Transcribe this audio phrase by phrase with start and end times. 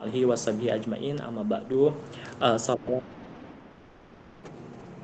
[0.00, 1.92] alihi washabihi ajmain amma ba'du.
[2.40, 2.56] Uh,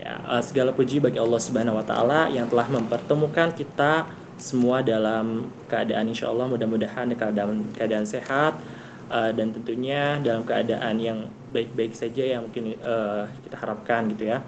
[0.01, 5.49] ya, uh, segala puji bagi Allah Subhanahu wa taala yang telah mempertemukan kita semua dalam
[5.69, 8.61] keadaan insya Allah mudah-mudahan keadaan keadaan sehat
[9.09, 11.19] uh, dan tentunya dalam keadaan yang
[11.53, 14.41] baik-baik saja yang mungkin uh, kita harapkan gitu ya.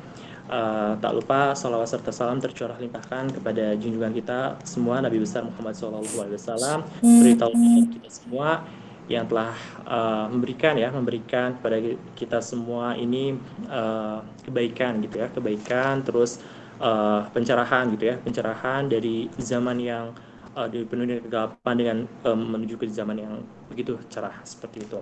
[0.48, 5.76] Uh, tak lupa salawat serta salam tercurah limpahkan kepada junjungan kita semua Nabi besar Muhammad
[5.76, 7.52] SAW beritahu
[7.92, 8.64] kita semua
[9.08, 9.56] yang telah
[9.88, 11.80] uh, memberikan ya memberikan kepada
[12.12, 13.40] kita semua ini
[13.72, 16.44] uh, kebaikan gitu ya kebaikan terus
[16.78, 20.12] uh, pencerahan gitu ya pencerahan dari zaman yang
[20.58, 23.34] uh, dipenuhi dengan kegelapan dengan um, menuju ke zaman yang
[23.70, 25.00] begitu cerah seperti itu.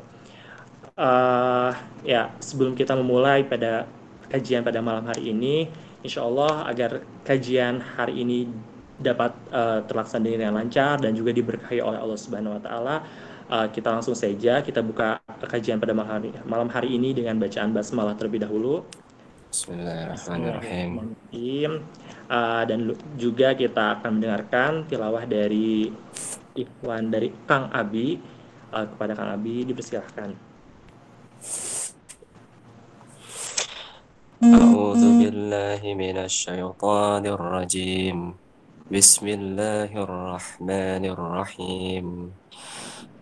[0.96, 3.84] Uh, ya sebelum kita memulai pada
[4.32, 5.68] kajian pada malam hari ini
[6.00, 8.48] insya Allah agar kajian hari ini
[8.96, 12.96] dapat uh, terlaksana dengan lancar dan juga diberkahi oleh Allah Subhanahu Wa Taala
[13.51, 17.75] uh, kita langsung saja kita buka kajian pada malam hari, malam hari ini dengan bacaan
[17.75, 18.87] basmalah terlebih dahulu.
[19.51, 21.83] Bismillahirrahmanirrahim.
[22.31, 25.91] Uh, dan juga kita akan mendengarkan tilawah dari
[26.55, 28.15] Ikhwan dari Kang Abi
[28.71, 30.51] uh, kepada Kang Abi dipersilahkan.
[34.41, 38.17] أعوذ بالله من الشيطان الرجيم
[38.89, 42.05] بسم الله الرحمن الرحيم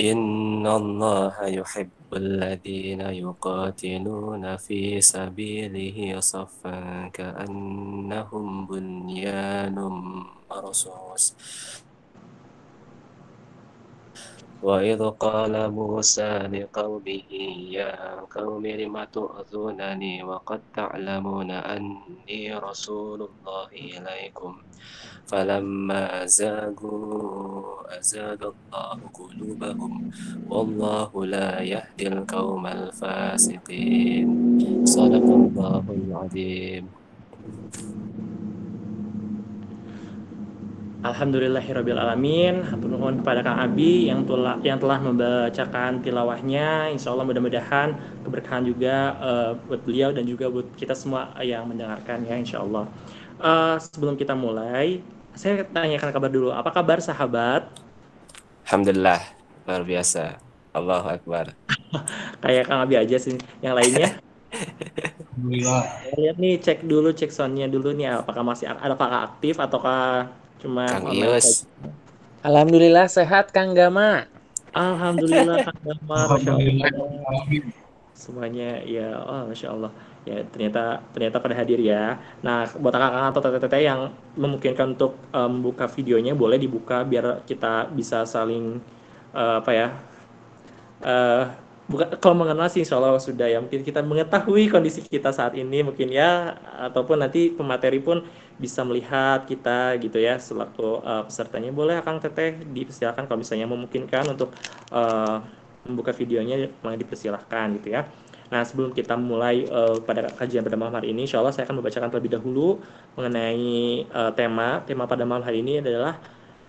[0.00, 9.74] إن الله يحب الذين يقاتلون في سبيله صفا كأنهم بنيان
[10.50, 11.34] مرصوص.
[14.62, 17.30] وإذ قال موسى لقومه
[17.70, 24.52] يا قوم لم تؤذونني وقد تعلمون أني رسول الله إليكم
[25.26, 30.10] فلما زاغوا أزاغ الله قلوبهم
[30.50, 34.28] والله لا يهدي القوم الفاسقين
[34.84, 36.84] صدق الله العظيم
[40.98, 46.90] Alhamdulillahirrahmanirrahim Hatur nuhun kepada Kang Abi yang telah yang telah membacakan tilawahnya.
[46.90, 47.94] Insya Allah mudah-mudahan
[48.26, 52.90] keberkahan juga uh, buat beliau dan juga buat kita semua yang mendengarkan ya Insya Allah.
[53.38, 54.98] Uh, sebelum kita mulai,
[55.38, 56.50] saya tanyakan kabar dulu.
[56.50, 57.70] Apa kabar sahabat?
[58.66, 59.22] Alhamdulillah
[59.70, 60.42] luar biasa.
[60.74, 61.54] Allahu Akbar.
[62.42, 63.38] Kayak Kang Abi aja sih.
[63.62, 64.08] Yang lainnya?
[65.38, 65.84] Alhamdulillah.
[66.18, 70.26] Lihat nih cek dulu cek soundnya dulu nih apakah masih ada apakah aktif ataukah
[70.58, 71.66] Cuma Kang Ius.
[72.42, 74.26] Alhamdulillah sehat Kang Gama.
[74.74, 76.16] Alhamdulillah Kang Gama.
[76.26, 76.90] Alhamdulillah.
[78.14, 79.92] Semuanya ya, oh masya Allah.
[80.26, 82.18] Ya ternyata ternyata pada hadir ya.
[82.44, 84.00] Nah buat kakak-kakak atau teteh-teteh yang
[84.36, 88.82] memungkinkan untuk membuka um, videonya boleh dibuka biar kita bisa saling
[89.32, 89.88] uh, apa ya
[91.04, 91.44] uh,
[91.88, 95.80] bukan kalau mengenal sih insya Allah sudah ya mungkin kita mengetahui kondisi kita saat ini
[95.80, 96.56] mungkin ya
[96.90, 102.58] ataupun nanti pemateri pun bisa melihat kita gitu ya selaku uh, pesertanya boleh akan teteh
[102.74, 104.50] dipersilakan kalau misalnya memungkinkan untuk
[104.90, 105.38] uh,
[105.86, 108.04] membuka videonya mulai dipersilahkan gitu ya
[108.48, 111.84] Nah sebelum kita mulai uh, pada kajian pada malam hari ini, insya Allah saya akan
[111.84, 112.80] membacakan terlebih dahulu
[113.16, 114.80] mengenai uh, tema.
[114.88, 116.16] Tema pada malam hari ini adalah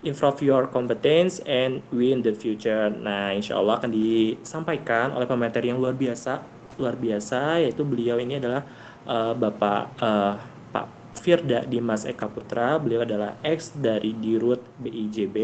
[0.03, 2.91] improve your competence and win the future.
[2.91, 6.43] Nah, insya Allah akan disampaikan oleh pemateri yang luar biasa,
[6.79, 8.63] luar biasa, yaitu beliau ini adalah
[9.07, 10.35] uh, Bapak uh,
[11.19, 12.79] Firda Dimas Eka Putra.
[12.79, 15.35] Beliau adalah ex dari Dirut BIJB,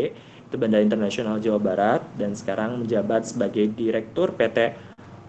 [0.48, 4.74] itu Bandara Internasional Jawa Barat, dan sekarang menjabat sebagai Direktur PT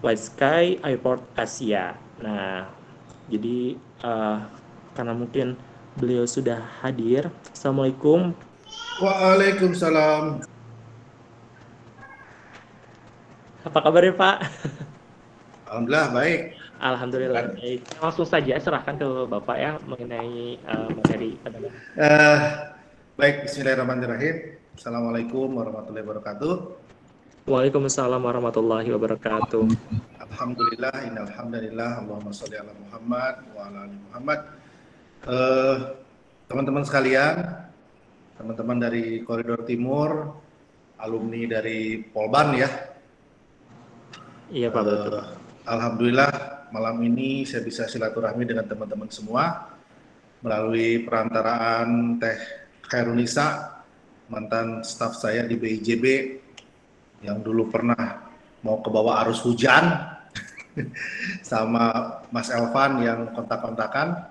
[0.01, 1.99] White Sky Airport Asia.
[2.23, 2.71] Nah,
[3.27, 3.75] jadi
[4.07, 4.47] uh,
[4.95, 5.59] karena mungkin
[5.99, 7.29] beliau sudah hadir.
[7.51, 8.33] Assalamualaikum
[8.97, 10.41] Waalaikumsalam.
[13.67, 14.37] Apa kabarnya Pak?
[15.77, 16.41] Alhamdulillah baik.
[16.81, 17.81] Alhamdulillah baik.
[18.01, 21.57] Langsung saja serahkan ke Bapak ya mengenai uh, materi pada
[22.01, 22.39] uh,
[23.21, 24.57] Baik, Bismillahirrahmanirrahim.
[24.73, 26.53] Assalamualaikum warahmatullahi wabarakatuh.
[27.45, 29.69] Waalaikumsalam warahmatullahi wabarakatuh.
[30.17, 34.41] Alhamdulillah, innalhamdulillah, Allahumma sholli ala Muhammad wa ala ali Muhammad.
[35.29, 35.77] Uh,
[36.49, 37.53] teman-teman sekalian,
[38.41, 40.41] teman-teman dari Koridor Timur,
[40.97, 42.69] alumni dari Polban ya.
[44.49, 45.45] Iya Pak uh, betul.
[45.67, 49.67] Alhamdulillah malam ini saya bisa silaturahmi dengan teman-teman semua
[50.39, 52.39] melalui perantaraan Teh
[52.87, 53.83] Khairunisa,
[54.31, 56.05] mantan staf saya di BIJB
[57.27, 58.31] yang dulu pernah
[58.63, 60.07] mau ke bawah arus hujan
[61.51, 64.23] sama Mas Elvan yang kontak-kontakan.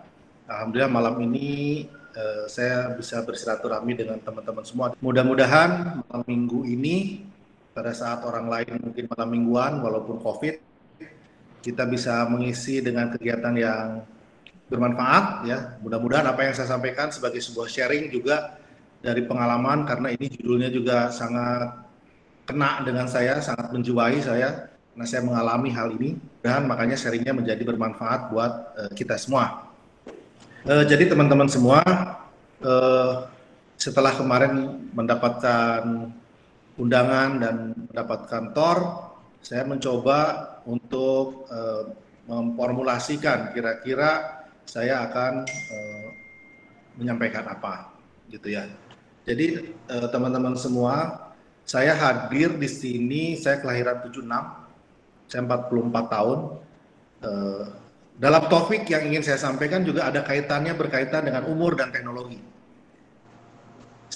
[0.47, 1.83] Alhamdulillah malam ini
[2.15, 4.95] eh, saya bisa bersilaturahmi dengan teman-teman semua.
[5.03, 7.27] Mudah-mudahan malam minggu ini
[7.75, 10.64] pada saat orang lain mungkin malam mingguan walaupun COVID
[11.65, 14.06] kita bisa mengisi dengan kegiatan yang
[14.69, 15.57] bermanfaat ya.
[15.81, 18.62] Mudah-mudahan apa yang saya sampaikan sebagai sebuah sharing juga
[19.01, 21.81] dari pengalaman karena ini judulnya juga sangat
[22.45, 27.65] kena dengan saya, sangat menjiwai saya karena saya mengalami hal ini dan makanya sharingnya menjadi
[27.65, 29.65] bermanfaat buat uh, kita semua.
[30.65, 31.81] Uh, jadi teman-teman semua
[32.62, 33.25] uh,
[33.75, 36.13] setelah kemarin mendapatkan
[36.77, 37.56] undangan dan
[37.89, 38.77] mendapatkan tor,
[39.41, 41.94] saya mencoba untuk uh,
[42.25, 46.07] memformulasikan kira-kira saya akan uh,
[46.97, 47.94] menyampaikan apa
[48.33, 48.65] gitu ya.
[49.25, 51.29] Jadi uh, teman-teman semua,
[51.65, 54.25] saya hadir di sini, saya kelahiran 76,
[55.29, 56.39] saya 44 tahun.
[57.25, 57.65] Uh,
[58.15, 62.39] dalam topik yang ingin saya sampaikan juga ada kaitannya berkaitan dengan umur dan teknologi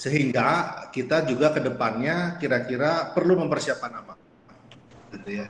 [0.00, 4.14] sehingga kita juga ke depannya kira-kira perlu mempersiapkan apa
[5.12, 5.46] gitu ya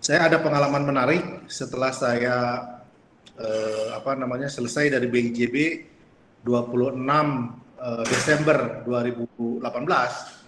[0.00, 2.36] saya ada pengalaman menarik setelah saya
[3.36, 5.56] eh, apa namanya selesai dari BIJB
[6.40, 10.40] 26 eh, Desember 2018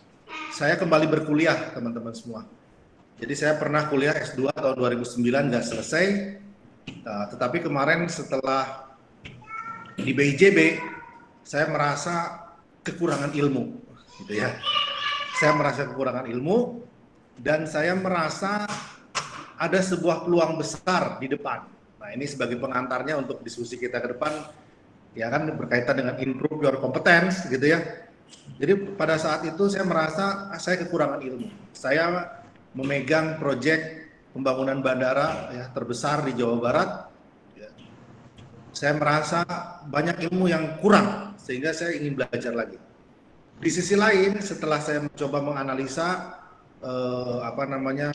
[0.52, 2.44] saya kembali berkuliah teman-teman semua.
[3.20, 5.20] Jadi saya pernah kuliah S2 tahun 2009
[5.52, 6.06] nggak selesai.
[7.04, 8.92] Nah, tetapi kemarin setelah
[9.96, 10.80] di BIJB
[11.44, 12.40] saya merasa
[12.82, 13.64] kekurangan ilmu
[14.24, 14.48] gitu ya.
[15.36, 16.84] Saya merasa kekurangan ilmu
[17.40, 18.66] dan saya merasa
[19.62, 21.62] ada sebuah peluang besar di depan.
[22.02, 24.42] Nah, ini sebagai pengantarnya untuk diskusi kita ke depan
[25.14, 27.78] ya kan berkaitan dengan improve your competence gitu ya.
[28.58, 31.48] Jadi pada saat itu saya merasa saya kekurangan ilmu.
[31.70, 32.26] Saya
[32.74, 36.90] memegang proyek pembangunan bandara ya terbesar di Jawa Barat.
[37.54, 37.70] Ya.
[38.74, 39.46] Saya merasa
[39.86, 42.80] banyak ilmu yang kurang sehingga saya ingin belajar lagi.
[43.62, 46.34] Di sisi lain, setelah saya mencoba menganalisa
[46.82, 48.10] eh, apa namanya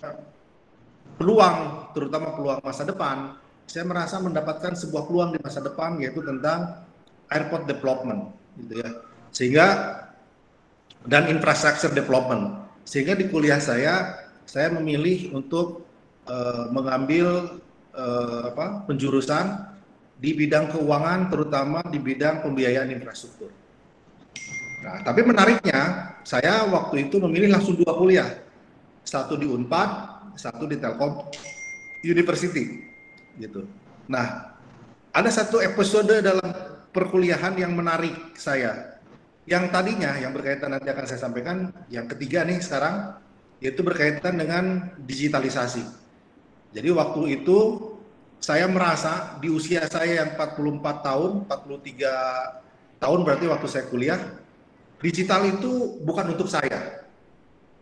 [1.17, 3.35] peluang, terutama peluang masa depan,
[3.67, 6.87] saya merasa mendapatkan sebuah peluang di masa depan yaitu tentang
[7.27, 8.31] airport development,
[8.63, 8.89] gitu ya.
[9.35, 9.67] Sehingga
[11.03, 12.63] dan infrastructure development.
[12.87, 15.83] Sehingga di kuliah saya, saya memilih untuk
[16.29, 17.59] eh, mengambil
[17.91, 19.75] eh, apa, penjurusan
[20.17, 23.51] di bidang keuangan, terutama di bidang pembiayaan infrastruktur.
[24.81, 28.29] Nah, tapi menariknya, saya waktu itu memilih langsung dua kuliah,
[29.05, 31.27] satu di Unpad, satu di Telkom
[32.05, 32.87] University,
[33.41, 33.65] gitu.
[34.07, 34.55] Nah,
[35.11, 36.45] ada satu episode dalam
[36.93, 39.01] perkuliahan yang menarik saya.
[39.47, 43.15] Yang tadinya yang berkaitan nanti akan saya sampaikan, yang ketiga nih sekarang,
[43.63, 45.81] yaitu berkaitan dengan digitalisasi.
[46.75, 47.57] Jadi waktu itu
[48.37, 54.19] saya merasa di usia saya yang 44 tahun, 43 tahun berarti waktu saya kuliah,
[55.01, 57.06] digital itu bukan untuk saya.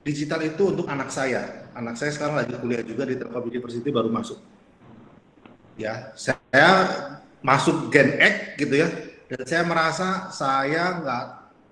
[0.05, 1.65] Digital itu untuk anak saya.
[1.73, 4.37] Anak saya sekarang lagi kuliah juga di Telkom University baru masuk.
[5.75, 6.71] Ya, saya
[7.41, 8.87] masuk Gen X gitu ya,
[9.27, 11.25] dan saya merasa saya nggak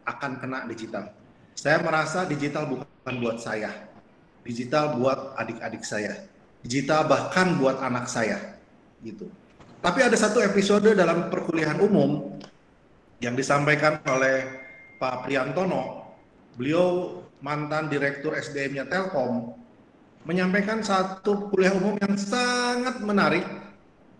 [0.03, 1.13] akan kena digital.
[1.55, 3.71] Saya merasa digital bukan buat saya,
[4.43, 6.27] digital buat adik-adik saya,
[6.65, 8.59] digital bahkan buat anak saya
[8.99, 9.31] gitu.
[9.79, 12.35] Tapi ada satu episode dalam perkuliahan umum
[13.23, 14.43] yang disampaikan oleh
[14.99, 16.11] Pak Priantono,
[16.59, 19.51] beliau mantan direktur SDM-nya Telkom,
[20.23, 23.43] menyampaikan satu kuliah umum yang sangat menarik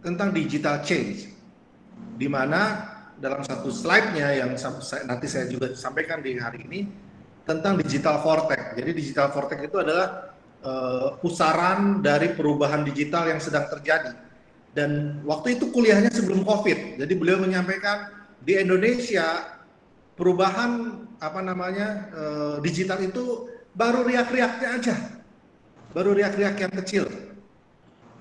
[0.03, 1.31] tentang digital change,
[2.19, 4.51] di mana dalam satu slide-nya yang
[5.07, 6.79] nanti saya juga sampaikan di hari ini
[7.47, 8.75] tentang digital vortex.
[8.75, 14.11] Jadi digital vortex itu adalah uh, pusaran dari perubahan digital yang sedang terjadi
[14.73, 16.99] dan waktu itu kuliahnya sebelum COVID.
[16.99, 18.09] Jadi beliau menyampaikan
[18.41, 19.53] di Indonesia
[20.17, 24.95] perubahan apa namanya uh, digital itu baru riak-riaknya aja.
[25.95, 27.07] Baru riak-riak yang kecil.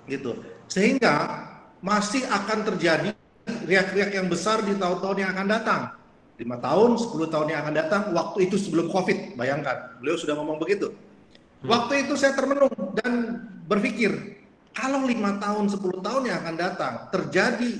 [0.07, 0.39] Gitu.
[0.71, 1.43] Sehingga
[1.83, 3.11] masih akan terjadi
[3.67, 5.83] riak-riak yang besar di tahun-tahun yang akan datang.
[6.39, 9.99] 5 tahun, 10 tahun yang akan datang, waktu itu sebelum COVID, bayangkan.
[10.03, 10.91] Beliau sudah ngomong begitu.
[10.91, 11.69] Hmm.
[11.71, 14.43] Waktu itu saya termenung dan berpikir,
[14.75, 17.73] kalau lima tahun, 10 tahun yang akan datang terjadi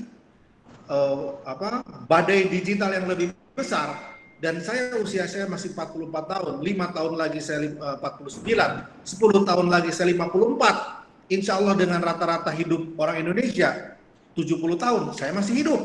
[0.87, 4.12] uh, apa badai digital yang lebih besar
[4.43, 9.67] dan saya usia saya masih 44 tahun, lima tahun lagi saya uh, 49, 10 tahun
[9.71, 13.95] lagi saya 54, insya Allah dengan rata-rata hidup orang Indonesia
[14.35, 15.81] 70 tahun, saya masih hidup.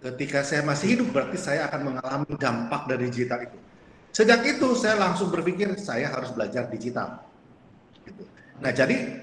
[0.00, 3.58] Ketika saya masih hidup, berarti saya akan mengalami dampak dari digital itu.
[4.16, 7.20] Sejak itu saya langsung berpikir saya harus belajar digital.
[8.00, 8.24] Gitu.
[8.64, 9.20] Nah jadi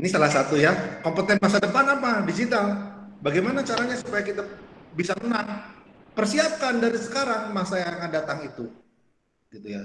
[0.00, 0.72] ini salah satu ya
[1.04, 2.72] kompeten masa depan apa digital.
[3.20, 4.48] Bagaimana caranya supaya kita
[4.96, 5.71] bisa menang?
[6.12, 8.68] Persiapkan dari sekarang masa yang akan datang itu,
[9.48, 9.82] gitu ya.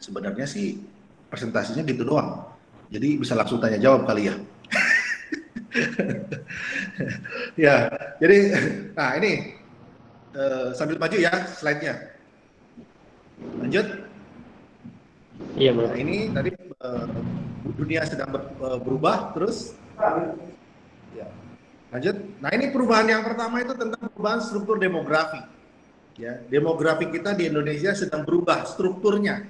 [0.00, 0.80] Sebenarnya sih
[1.28, 2.48] presentasinya gitu doang.
[2.88, 4.34] Jadi bisa langsung tanya jawab kali ya.
[7.68, 7.76] ya,
[8.16, 8.36] jadi
[8.96, 9.60] nah ini
[10.32, 12.16] uh, sambil maju ya slide-nya.
[13.60, 13.86] Lanjut.
[15.54, 15.86] Iya, Bro.
[15.92, 16.50] Nah, ini tadi
[16.82, 17.06] uh,
[17.76, 19.76] dunia sedang ber, uh, berubah terus.
[21.12, 21.28] Ya.
[21.92, 22.16] Lanjut.
[22.40, 25.57] Nah, ini perubahan yang pertama itu tentang perubahan struktur demografi.
[26.18, 29.46] Ya, demografi kita di Indonesia sedang berubah strukturnya.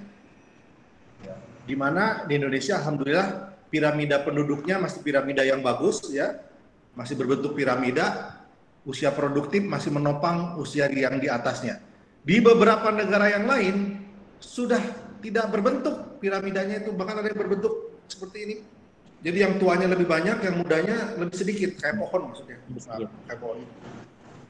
[1.25, 1.35] Ya.
[1.65, 6.37] Di mana di Indonesia alhamdulillah piramida penduduknya masih piramida yang bagus ya.
[6.93, 8.37] Masih berbentuk piramida,
[8.85, 11.81] usia produktif masih menopang usia yang di atasnya.
[12.21, 13.75] Di beberapa negara yang lain
[14.37, 14.81] sudah
[15.25, 18.55] tidak berbentuk piramidanya itu bahkan ada yang berbentuk seperti ini.
[19.19, 22.55] Jadi yang tuanya lebih banyak, yang mudanya lebih sedikit, kayak pohon maksudnya,
[23.27, 23.67] kayak pohon.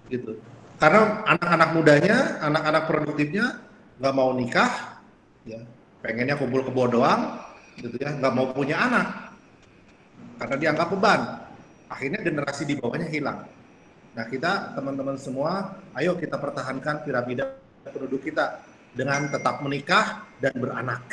[0.06, 0.38] Gitu.
[0.80, 3.60] Karena anak-anak mudanya, anak-anak produktifnya
[4.00, 5.04] nggak mau nikah,
[5.44, 5.60] ya,
[6.00, 7.36] pengennya kumpul kebo doang,
[7.76, 9.08] gitu ya, nggak mau punya anak,
[10.40, 11.22] karena dianggap beban.
[11.92, 13.44] Akhirnya generasi di bawahnya hilang.
[14.16, 18.64] Nah kita teman-teman semua, ayo kita pertahankan piramida penduduk kita
[18.96, 21.04] dengan tetap menikah dan beranak.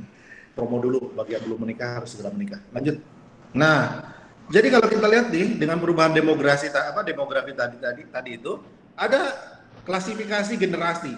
[0.54, 2.58] Promo dulu bagi yang belum menikah harus segera menikah.
[2.70, 3.02] Lanjut.
[3.54, 4.04] Nah,
[4.48, 8.52] jadi kalau kita lihat nih dengan perubahan demografi apa demografi tadi tadi tadi itu
[8.98, 9.20] ada
[9.86, 11.14] klasifikasi generasi.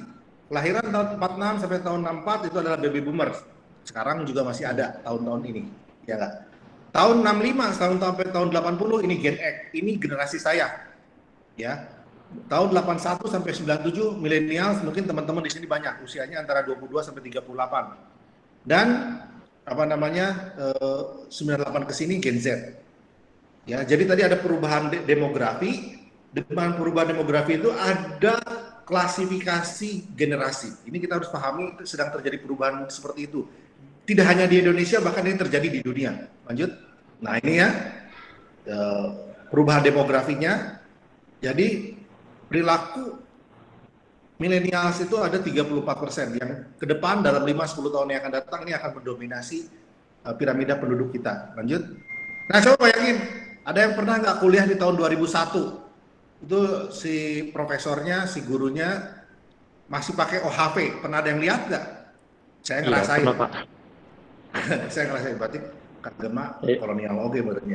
[0.52, 3.38] Kelahiran tahun 46 sampai tahun 64 itu adalah baby boomers.
[3.86, 5.62] Sekarang juga masih ada tahun-tahun ini,
[6.04, 6.34] ya enggak?
[6.90, 10.90] Tahun 65 tahun sampai tahun 80 ini Gen X, ini generasi saya
[11.54, 11.86] ya.
[12.46, 13.50] Tahun 81 sampai
[13.90, 17.42] 97 milenial mungkin teman-teman di sini banyak usianya antara 22 sampai 38.
[18.66, 18.86] Dan
[19.66, 22.46] apa namanya eh, 98 ke sini Gen Z.
[23.70, 25.99] Ya, jadi tadi ada perubahan de demografi.
[26.30, 28.38] Dengan perubahan demografi itu ada
[28.86, 30.86] klasifikasi generasi.
[30.86, 33.46] Ini kita harus pahami sedang terjadi perubahan seperti itu.
[34.06, 36.30] Tidak hanya di Indonesia, bahkan ini terjadi di dunia.
[36.46, 36.70] Lanjut.
[37.22, 37.68] Nah ini ya,
[38.66, 39.06] eh,
[39.50, 40.78] perubahan demografinya
[41.42, 41.96] jadi
[42.46, 43.16] perilaku
[44.40, 48.72] milenial itu ada 34 persen yang ke depan dalam 5-10 tahun yang akan datang ini
[48.72, 49.68] akan mendominasi
[50.24, 51.52] uh, piramida penduduk kita.
[51.60, 51.84] Lanjut.
[52.48, 53.16] Nah coba bayangin,
[53.68, 55.89] ada yang pernah nggak kuliah di tahun 2001?
[56.40, 59.20] Itu si profesornya, si gurunya
[59.90, 61.04] masih pakai OHP.
[61.04, 61.86] Pernah ada yang lihat nggak?
[62.64, 63.26] Saya iya, ngerasain.
[63.26, 65.58] Iya, saya ngerasain berarti
[66.00, 66.80] kagema iya.
[66.80, 67.68] kolonial oke berarti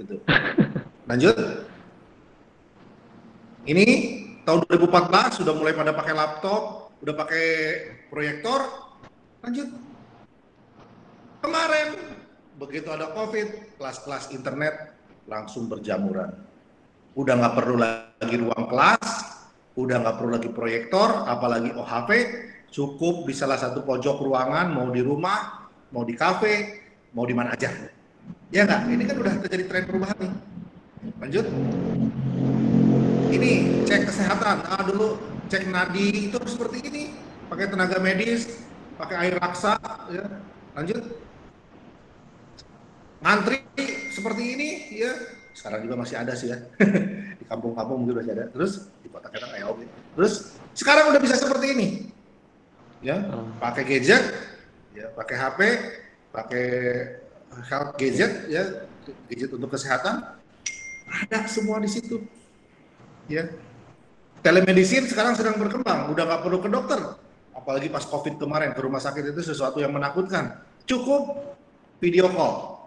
[0.00, 0.16] Gitu.
[1.08, 1.36] Lanjut.
[3.68, 3.86] Ini
[4.48, 7.46] tahun 2014 sudah mulai pada pakai laptop, udah pakai
[8.08, 8.60] proyektor.
[9.44, 9.68] Lanjut.
[11.40, 11.88] Kemarin
[12.60, 16.49] begitu ada COVID, kelas-kelas internet langsung berjamuran.
[17.18, 19.06] Udah nggak perlu lagi ruang kelas,
[19.74, 22.10] udah nggak perlu lagi proyektor, apalagi OHP,
[22.70, 26.82] cukup di salah satu pojok ruangan, mau di rumah, mau di kafe,
[27.14, 27.70] mau di mana aja.
[28.54, 28.80] Ya nggak?
[28.86, 30.32] Ini kan udah terjadi tren perubahan nih.
[31.18, 31.46] Lanjut
[33.30, 37.02] ini cek kesehatan ah dulu cek nadi itu seperti ini
[37.46, 38.66] pakai tenaga medis
[38.98, 39.78] pakai air raksa
[40.10, 40.26] ya
[40.74, 41.02] lanjut
[43.22, 43.58] ngantri
[44.10, 45.12] seperti ini ya
[45.60, 46.58] sekarang juga masih ada sih ya.
[47.40, 48.44] Di kampung-kampung juga masih ada.
[48.48, 49.84] Terus di kota kita kayak oke.
[50.16, 51.88] Terus sekarang udah bisa seperti ini.
[53.04, 53.60] Ya hmm.
[53.60, 54.24] pakai gadget
[54.96, 55.60] ya pakai HP
[56.32, 56.66] pakai
[57.68, 58.88] health gadget ya
[59.28, 60.24] gadget untuk kesehatan.
[61.28, 62.24] Ada semua di situ.
[63.28, 63.52] Ya.
[64.40, 66.08] Telemedicine sekarang sedang berkembang.
[66.08, 67.20] Udah nggak perlu ke dokter.
[67.52, 70.56] Apalagi pas covid kemarin ke rumah sakit itu sesuatu yang menakutkan.
[70.88, 71.52] Cukup
[72.00, 72.80] video call.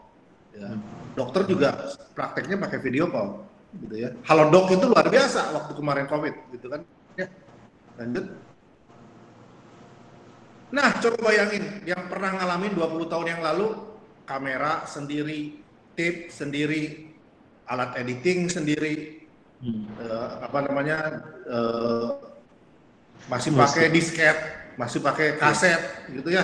[0.58, 0.74] Ya.
[1.14, 3.46] Dokter juga prakteknya pakai video call
[3.82, 4.10] gitu ya.
[4.30, 6.82] Halo dok itu luar biasa waktu kemarin covid gitu kan.
[7.18, 7.28] Ya
[7.98, 8.26] lanjut.
[10.74, 13.68] Nah coba bayangin yang pernah ngalamin 20 tahun yang lalu
[14.26, 15.62] kamera sendiri
[15.94, 17.14] tip sendiri
[17.70, 19.24] alat editing sendiri
[20.02, 20.98] uh, apa namanya
[21.48, 22.10] uh,
[23.30, 23.54] masih.
[23.54, 24.38] pakai disket,
[24.76, 25.80] masih pakai kaset
[26.12, 26.44] gitu ya.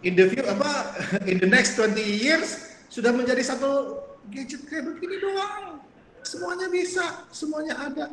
[0.00, 0.96] In the view apa
[1.30, 4.00] in the next 20 years sudah menjadi satu
[4.32, 5.80] gadget kayak begini doang.
[6.20, 8.06] Semuanya bisa, semuanya ada.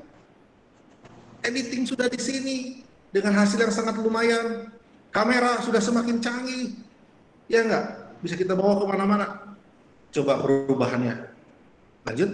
[1.43, 2.57] Editing sudah di sini
[3.11, 4.71] dengan hasil yang sangat lumayan.
[5.11, 6.75] Kamera sudah semakin canggih.
[7.47, 8.07] Ya enggak?
[8.21, 9.25] bisa kita bawa ke mana-mana.
[10.09, 11.29] Coba perubahannya.
[12.07, 12.31] Lanjut.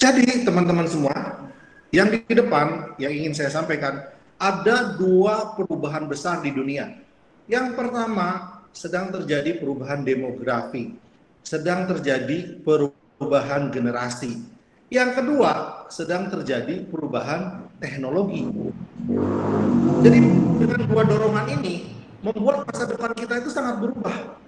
[0.00, 1.12] Jadi teman-teman semua,
[1.92, 4.00] yang di depan yang ingin saya sampaikan,
[4.40, 6.88] ada dua perubahan besar di dunia.
[7.50, 10.94] Yang pertama, sedang terjadi perubahan demografi,
[11.42, 14.38] sedang terjadi perubahan generasi.
[14.86, 18.46] Yang kedua, sedang terjadi perubahan teknologi.
[19.98, 20.18] Jadi
[20.62, 21.90] dengan dua dorongan ini
[22.22, 24.38] membuat masa depan kita itu sangat berubah.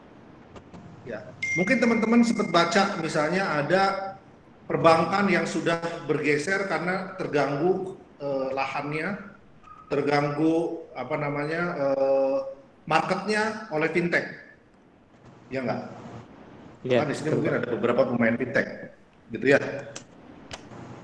[1.03, 1.27] Ya,
[1.59, 4.15] mungkin teman-teman sempat baca misalnya ada
[4.71, 9.19] perbankan yang sudah bergeser karena terganggu eh, lahannya,
[9.91, 14.27] terganggu apa namanya eh, marketnya oleh fintech,
[15.51, 15.81] ya enggak?
[16.83, 18.91] Ya, di sini mungkin ada beberapa pemain fintech,
[19.31, 19.61] gitu ya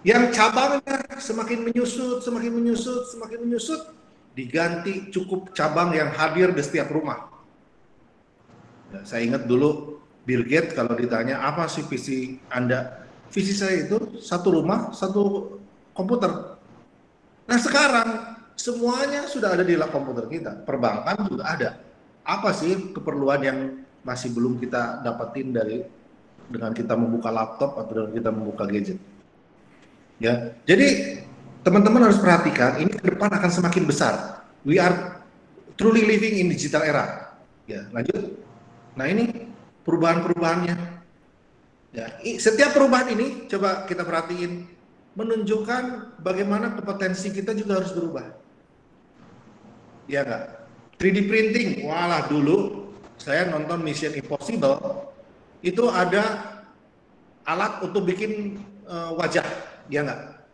[0.07, 3.83] yang cabangnya semakin menyusut, semakin menyusut, semakin menyusut,
[4.39, 7.27] diganti cukup cabang yang hadir di setiap rumah.
[8.95, 13.05] Ya, saya ingat dulu Bill Gates kalau ditanya apa sih visi Anda?
[13.29, 15.59] Visi saya itu satu rumah, satu
[15.93, 16.57] komputer.
[17.49, 20.67] Nah sekarang semuanya sudah ada di komputer kita.
[20.67, 21.71] Perbankan juga ada.
[22.27, 23.59] Apa sih keperluan yang
[24.03, 25.87] masih belum kita dapetin dari
[26.51, 28.99] dengan kita membuka laptop atau dengan kita membuka gadget?
[30.19, 31.23] Ya, jadi
[31.63, 34.43] teman-teman harus perhatikan ini ke depan akan semakin besar.
[34.67, 35.23] We are
[35.79, 37.39] truly living in digital era.
[37.71, 38.43] Ya, lanjut.
[38.99, 39.47] Nah ini
[39.87, 40.77] perubahan-perubahannya.
[41.95, 44.67] Ya, setiap perubahan ini coba kita perhatiin
[45.17, 45.83] menunjukkan
[46.21, 48.48] bagaimana kompetensi kita juga harus berubah.
[50.09, 50.45] Ya enggak?
[50.99, 55.07] 3D printing, walah dulu saya nonton Mission Impossible
[55.63, 56.57] itu ada
[57.47, 59.45] alat untuk bikin uh, wajah
[59.93, 60.49] ya enggak?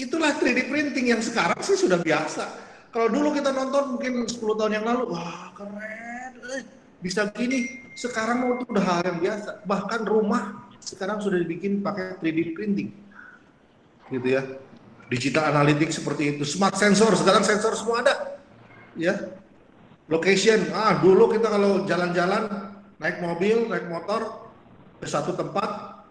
[0.00, 2.44] Itulah 3D printing yang sekarang sih sudah biasa.
[2.90, 6.62] Kalau dulu kita nonton mungkin 10 tahun yang lalu, wah keren, eh,
[6.98, 7.86] bisa gini.
[7.94, 9.62] Sekarang itu udah hal yang biasa.
[9.62, 12.90] Bahkan rumah sekarang sudah dibikin pakai 3D printing.
[14.08, 14.42] Gitu ya.
[15.12, 16.42] Digital analytics seperti itu.
[16.48, 18.39] Smart sensor, sekarang sensor semua ada.
[18.98, 19.14] Ya.
[20.10, 24.50] Location, ah dulu kita kalau jalan-jalan naik mobil, naik motor
[24.98, 26.02] ke satu tempat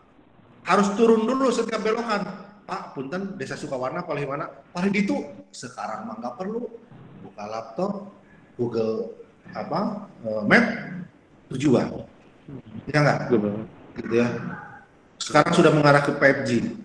[0.64, 2.24] harus turun dulu setiap belokan.
[2.64, 4.48] Pak, punten desa Sukawarna paling mana?
[4.72, 5.20] Paling itu
[5.52, 6.70] sekarang mah nggak perlu
[7.28, 8.14] buka laptop,
[8.56, 9.20] Google
[9.52, 10.66] apa uh, Map
[11.52, 12.06] tujuan.
[12.88, 13.20] Ya nggak?
[13.98, 14.28] Gitu ya.
[15.20, 16.78] Sekarang sudah mengarah ke 5G.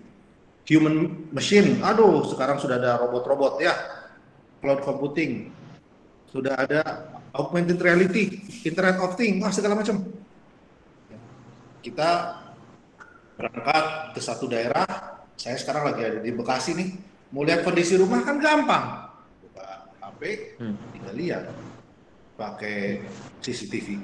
[0.65, 3.77] Human machine, aduh sekarang sudah ada robot-robot ya.
[4.65, 5.53] Cloud computing,
[6.35, 6.81] sudah ada
[7.31, 10.03] augmented reality, Internet of Things, wah segala macam.
[11.79, 12.43] Kita
[13.39, 14.83] berangkat ke satu daerah,
[15.39, 16.89] saya sekarang lagi ada di Bekasi nih,
[17.31, 19.15] mau lihat kondisi rumah kan gampang,
[19.47, 20.21] buka HP,
[20.59, 20.75] hmm.
[20.91, 21.43] tinggal lihat,
[22.35, 23.07] pakai
[23.39, 24.03] CCTV,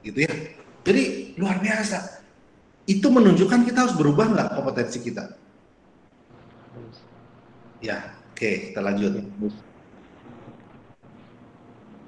[0.00, 0.32] gitu ya.
[0.80, 2.24] Jadi luar biasa.
[2.86, 5.34] Itu menunjukkan kita harus berubah nggak kompetensi kita?
[7.82, 9.26] Ya, oke, kita lanjut.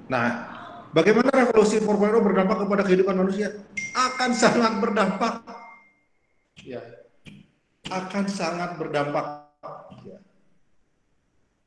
[0.09, 0.27] Nah,
[0.91, 3.53] bagaimana revolusi 4.0 berdampak kepada kehidupan manusia?
[3.93, 5.45] Akan sangat berdampak
[6.65, 6.81] ya
[7.89, 9.49] akan sangat berdampak
[10.05, 10.21] ya,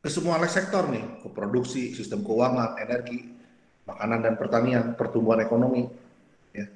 [0.02, 3.26] ke semua sektor nih, ke produksi, sistem keuangan, energi,
[3.84, 5.90] makanan dan pertanian, pertumbuhan ekonomi,
[6.54, 6.70] ya,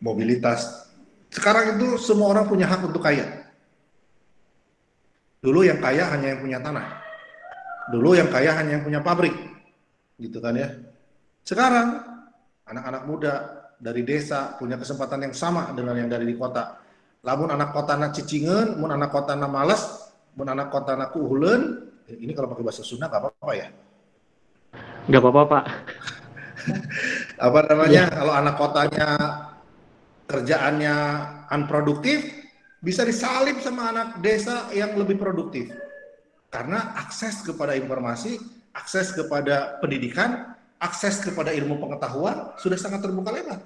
[0.00, 0.88] mobilitas.
[1.28, 3.44] Sekarang itu semua orang punya hak untuk kaya.
[5.44, 7.04] Dulu yang kaya hanya yang punya tanah.
[7.92, 9.36] Dulu yang kaya hanya yang punya pabrik.
[10.18, 10.74] Gitu kan ya.
[11.44, 12.00] Sekarang
[12.64, 13.34] anak-anak muda
[13.76, 16.80] dari desa punya kesempatan yang sama dengan yang dari di kota
[17.24, 21.88] lamun anak kota na cicingan, mun anak kota na males, mun anak kota na kuhulen,
[22.04, 23.68] ini kalau pakai bahasa Sunda nggak apa-apa ya?
[25.08, 25.64] Nggak apa-apa Pak.
[27.48, 28.02] apa namanya?
[28.04, 28.12] Ya.
[28.12, 29.08] Kalau anak kotanya
[30.28, 30.96] kerjaannya
[31.48, 32.28] unproduktif,
[32.84, 35.72] bisa disalib sama anak desa yang lebih produktif.
[36.52, 38.36] Karena akses kepada informasi,
[38.74, 43.62] akses kepada pendidikan, akses kepada ilmu pengetahuan sudah sangat terbuka lebar.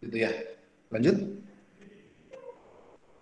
[0.00, 0.30] Gitu ya.
[0.88, 1.16] Lanjut.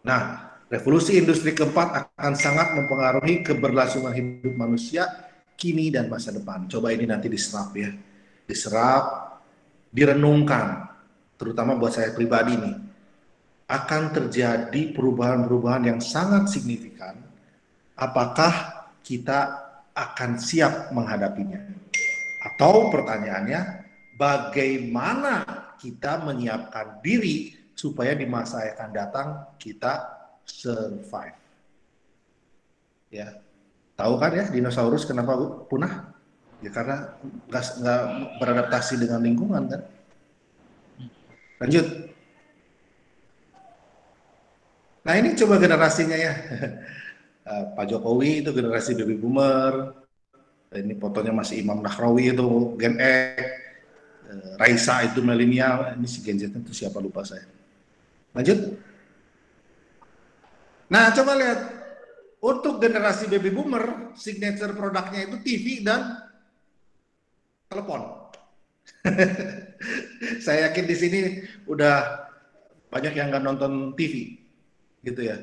[0.04, 5.08] Nah, revolusi industri keempat akan sangat mempengaruhi keberlangsungan hidup manusia
[5.56, 6.68] kini dan masa depan.
[6.68, 7.88] Coba ini nanti diserap ya.
[8.44, 9.40] Diserap,
[9.88, 10.92] direnungkan,
[11.40, 12.76] terutama buat saya pribadi nih.
[13.64, 17.16] Akan terjadi perubahan-perubahan yang sangat signifikan.
[17.96, 19.63] Apakah kita
[19.94, 21.62] akan siap menghadapinya?
[22.44, 23.60] Atau pertanyaannya,
[24.20, 25.44] bagaimana
[25.80, 29.28] kita menyiapkan diri supaya di masa yang akan datang
[29.58, 29.92] kita
[30.46, 31.38] survive.
[33.10, 33.42] Ya.
[33.94, 35.38] Tahu kan ya dinosaurus kenapa
[35.70, 36.10] punah?
[36.58, 37.14] Ya karena
[37.46, 38.02] nggak
[38.42, 39.82] beradaptasi dengan lingkungan kan.
[41.62, 41.86] Lanjut.
[45.04, 46.32] Nah ini coba generasinya ya.
[47.44, 49.92] Eh, Pak Jokowi itu generasi baby boomer.
[50.74, 53.36] Ini fotonya masih Imam Nahrawi itu Gen X.
[54.32, 55.92] Eh, Raisa itu milenial.
[56.00, 57.44] Ini si Gen Z itu siapa lupa saya.
[58.32, 58.80] Lanjut.
[60.88, 61.60] Nah coba lihat.
[62.44, 66.20] Untuk generasi baby boomer, signature produknya itu TV dan
[67.72, 68.28] telepon.
[70.44, 71.20] saya yakin di sini
[71.64, 72.28] udah
[72.92, 74.36] banyak yang nggak nonton TV,
[75.00, 75.40] gitu ya.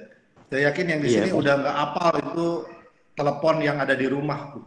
[0.51, 2.47] Saya yakin yang di Iya, sini udah nggak apal itu
[3.15, 4.59] telepon yang ada di rumah.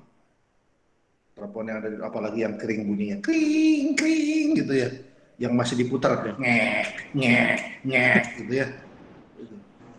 [1.36, 4.88] Telepon yang ada di apalagi yang kering bunyinya, kring kring gitu ya.
[5.36, 8.66] Yang masih diputar, ngek ngek ngek gitu ya.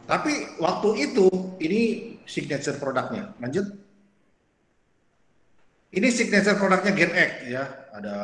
[0.10, 1.30] Tapi waktu itu
[1.62, 1.82] ini
[2.26, 3.38] signature produknya.
[3.38, 3.70] Lanjut.
[5.94, 7.64] Ini signature produknya Gen X ya.
[7.94, 8.16] Ada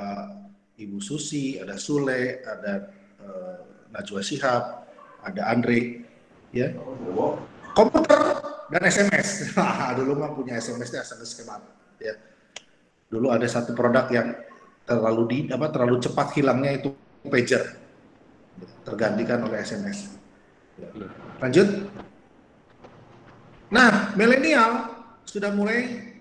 [0.82, 2.90] Ibu Susi, ada Sule, ada
[3.22, 3.58] eh,
[3.94, 4.64] Najwa Shihab,
[5.22, 6.02] ada Andre,
[6.50, 6.74] ya.
[7.72, 8.22] Komputer
[8.72, 9.56] dan SMS.
[10.00, 11.60] Dulu mah punya SMS nya SMS skema,
[12.00, 12.16] ya.
[13.12, 14.32] Dulu ada satu produk yang
[14.88, 16.90] terlalu di apa terlalu cepat hilangnya itu
[17.28, 17.80] pager.
[18.88, 20.16] Tergantikan oleh SMS.
[20.80, 20.90] Ya.
[21.44, 21.68] Lanjut.
[23.72, 24.92] Nah, milenial
[25.24, 26.12] sudah mulai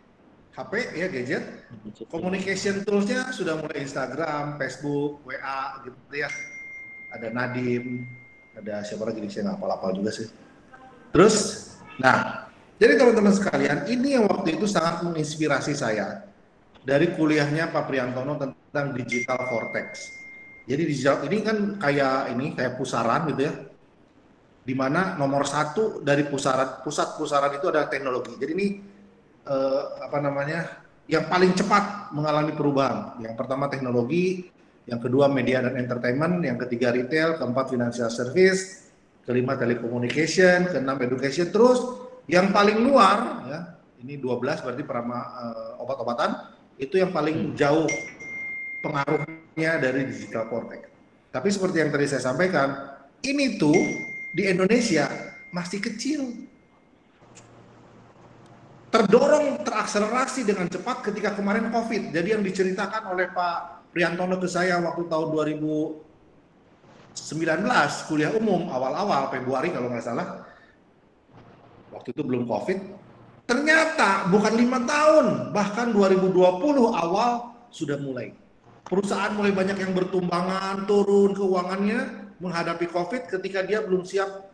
[0.55, 1.45] HP ya gadget
[2.11, 6.31] communication tools-nya sudah mulai Instagram, Facebook, WA gitu ya.
[7.11, 8.07] Ada Nadim,
[8.55, 10.29] ada siapa lagi saya nggak hafal-hafal juga sih.
[11.11, 11.67] Terus,
[11.99, 12.47] nah,
[12.79, 16.25] jadi teman-teman sekalian, ini yang waktu itu sangat menginspirasi saya
[16.87, 20.17] dari kuliahnya Pak Priantono tentang digital vortex.
[20.65, 23.53] Jadi digital ini kan kayak ini kayak pusaran gitu ya,
[24.63, 28.39] di mana nomor satu dari pusaran pusat pusaran itu adalah teknologi.
[28.39, 28.69] Jadi ini
[29.45, 33.19] eh, apa namanya yang paling cepat mengalami perubahan.
[33.19, 34.47] Yang pertama teknologi,
[34.87, 38.90] yang kedua media dan entertainment, yang ketiga retail, keempat financial service,
[39.25, 41.79] kelima telecommunication, keenam education, terus
[42.31, 43.59] yang paling luar ya,
[44.01, 46.31] ini 12 berarti perama eh, obat-obatan
[46.81, 47.87] itu yang paling jauh
[48.81, 50.89] pengaruhnya dari digital vortex.
[51.31, 53.77] Tapi seperti yang tadi saya sampaikan, ini tuh
[54.33, 55.07] di Indonesia
[55.53, 56.49] masih kecil
[58.91, 62.11] terdorong terakselerasi dengan cepat ketika kemarin COVID.
[62.11, 65.31] Jadi yang diceritakan oleh Pak Priantono ke saya waktu tahun
[67.15, 67.67] 2019
[68.11, 70.47] kuliah umum awal-awal Februari kalau nggak salah,
[71.95, 72.79] waktu itu belum COVID.
[73.51, 76.39] Ternyata bukan lima tahun, bahkan 2020
[76.95, 78.31] awal sudah mulai.
[78.87, 84.51] Perusahaan mulai banyak yang bertumbangan, turun keuangannya menghadapi COVID ketika dia belum siap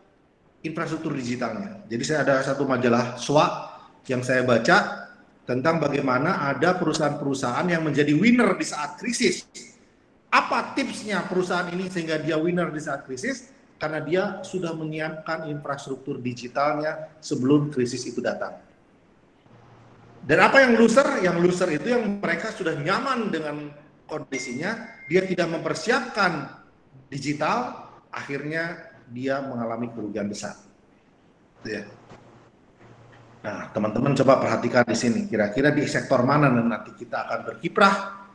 [0.65, 1.85] infrastruktur digitalnya.
[1.85, 3.45] Jadi saya ada satu majalah SWA
[4.09, 5.07] yang saya baca
[5.47, 9.47] tentang bagaimana ada perusahaan-perusahaan yang menjadi winner di saat krisis.
[10.37, 13.49] Apa tipsnya perusahaan ini sehingga dia winner di saat krisis?
[13.81, 18.53] Karena dia sudah menyiapkan infrastruktur digitalnya sebelum krisis itu datang.
[20.21, 21.25] Dan apa yang loser?
[21.25, 23.69] Yang loser itu yang mereka sudah nyaman dengan
[24.05, 26.53] kondisinya, dia tidak mempersiapkan
[27.09, 30.57] digital, akhirnya dia mengalami kerugian besar.
[31.61, 31.83] Itu ya.
[33.45, 38.26] Nah, teman-teman coba perhatikan di sini, kira-kira di sektor mana nanti kita akan berkiprah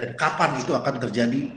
[0.00, 1.52] dan kapan itu akan terjadi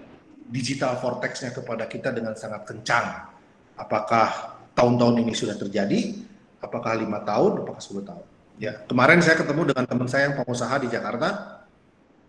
[0.51, 3.31] digital vortex-nya kepada kita dengan sangat kencang.
[3.79, 6.19] Apakah tahun-tahun ini sudah terjadi?
[6.59, 7.63] Apakah lima tahun?
[7.63, 8.25] Apakah 10 tahun?
[8.61, 11.59] Ya, kemarin saya ketemu dengan teman saya yang pengusaha di Jakarta,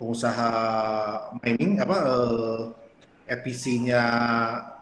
[0.01, 0.51] pengusaha
[1.45, 2.61] mining apa eh,
[3.37, 4.03] EPC-nya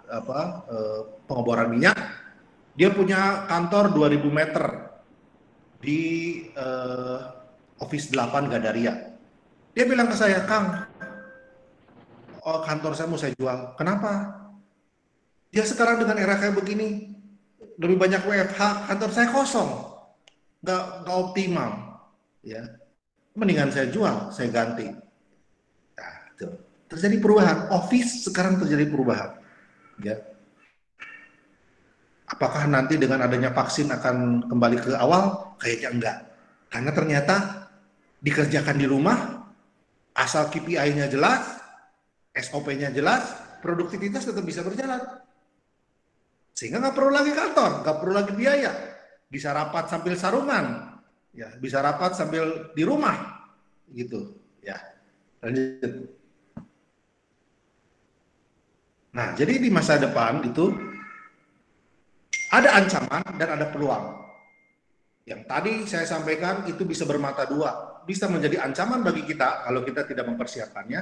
[0.06, 0.40] apa
[0.70, 1.98] eh, pengeboran minyak.
[2.72, 4.64] Dia punya kantor 2000 meter
[5.82, 6.00] di
[6.54, 7.18] eh,
[7.82, 9.12] Office 8 Gadaria.
[9.74, 10.86] Dia bilang ke saya, Kang,
[12.42, 13.74] oh, kantor saya mau saya jual.
[13.78, 14.42] Kenapa?
[15.52, 17.12] Ya sekarang dengan era kayak begini,
[17.76, 19.70] lebih banyak WFH, kantor saya kosong,
[20.64, 21.70] nggak nggak optimal,
[22.40, 22.60] ya.
[23.32, 24.92] Mendingan saya jual, saya ganti.
[25.96, 26.48] Nah, itu.
[26.92, 27.72] Terjadi perubahan.
[27.72, 29.40] Office sekarang terjadi perubahan,
[30.04, 30.20] ya.
[32.28, 35.56] Apakah nanti dengan adanya vaksin akan kembali ke awal?
[35.60, 36.16] Kayaknya enggak.
[36.72, 37.36] Karena ternyata
[38.24, 39.44] dikerjakan di rumah,
[40.16, 41.61] asal KPI-nya jelas,
[42.32, 45.00] SOP-nya jelas, produktivitas tetap bisa berjalan.
[46.56, 48.72] Sehingga nggak perlu lagi kantor, nggak perlu lagi biaya.
[49.28, 50.96] Bisa rapat sambil sarungan,
[51.32, 53.48] ya, bisa rapat sambil di rumah,
[53.92, 54.36] gitu.
[54.60, 54.76] Ya,
[55.40, 56.12] lanjut.
[59.12, 60.72] Nah, jadi di masa depan itu
[62.52, 64.20] ada ancaman dan ada peluang.
[65.24, 70.04] Yang tadi saya sampaikan itu bisa bermata dua, bisa menjadi ancaman bagi kita kalau kita
[70.08, 71.00] tidak mempersiapkannya,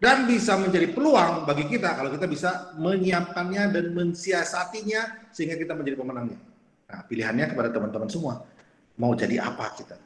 [0.00, 6.00] dan bisa menjadi peluang bagi kita kalau kita bisa menyiapkannya dan mensiasatinya sehingga kita menjadi
[6.00, 6.40] pemenangnya.
[6.88, 8.42] Nah, pilihannya kepada teman-teman semua.
[8.96, 10.00] Mau jadi apa kita?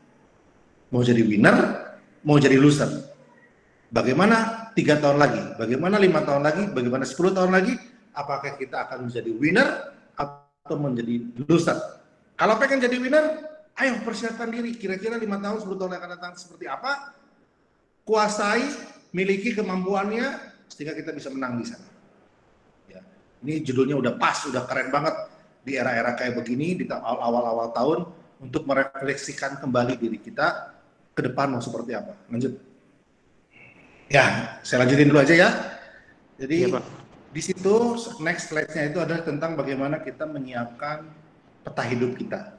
[0.90, 1.56] Mau jadi winner?
[2.26, 2.90] Mau jadi loser?
[3.94, 5.42] Bagaimana tiga tahun lagi?
[5.54, 6.66] Bagaimana lima tahun lagi?
[6.74, 7.78] Bagaimana sepuluh tahun lagi?
[8.14, 11.78] Apakah kita akan menjadi winner atau menjadi loser?
[12.34, 13.26] Kalau pengen jadi winner,
[13.78, 14.74] ayo persiapkan diri.
[14.74, 17.14] Kira-kira lima tahun, sepuluh tahun yang akan datang seperti apa?
[18.02, 18.66] Kuasai,
[19.14, 20.26] miliki kemampuannya,
[20.66, 21.86] sehingga kita bisa menang di sana.
[22.90, 23.00] Ya.
[23.46, 25.14] Ini judulnya udah pas, udah keren banget
[25.62, 28.10] di era-era kayak begini, di awal-awal tahun,
[28.42, 30.74] untuk merefleksikan kembali diri kita
[31.14, 32.18] ke depan mau seperti apa.
[32.26, 32.58] Lanjut.
[34.10, 35.50] Ya, saya lanjutin dulu aja ya.
[36.34, 36.84] Jadi ya, Pak.
[37.30, 37.74] di situ
[38.18, 41.06] next slide-nya itu adalah tentang bagaimana kita menyiapkan
[41.62, 42.58] peta hidup kita.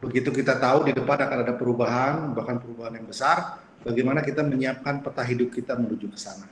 [0.00, 5.04] Begitu kita tahu di depan akan ada perubahan, bahkan perubahan yang besar, bagaimana kita menyiapkan
[5.04, 6.48] peta hidup kita menuju ke sana.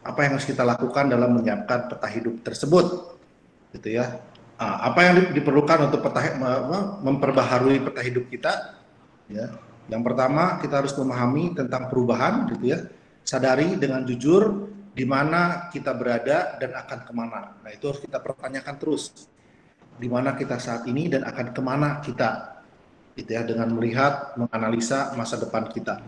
[0.00, 3.18] Apa yang harus kita lakukan dalam menyiapkan peta hidup tersebut,
[3.76, 4.22] gitu ya.
[4.56, 6.38] Nah, apa yang diperlukan untuk peta,
[7.04, 8.80] memperbaharui peta hidup kita?
[9.28, 9.52] Ya,
[9.92, 12.78] yang pertama kita harus memahami tentang perubahan, gitu ya.
[13.20, 17.60] Sadari dengan jujur di mana kita berada dan akan ke mana.
[17.60, 19.28] Nah itu harus kita pertanyakan terus
[20.00, 22.60] di mana kita saat ini dan akan ke mana kita
[23.20, 26.00] gitu ya dengan melihat menganalisa masa depan kita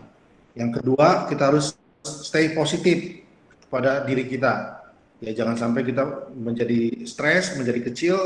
[0.53, 3.25] yang kedua kita harus stay positif
[3.67, 4.83] pada diri kita.
[5.23, 8.17] Ya jangan sampai kita menjadi stres menjadi kecil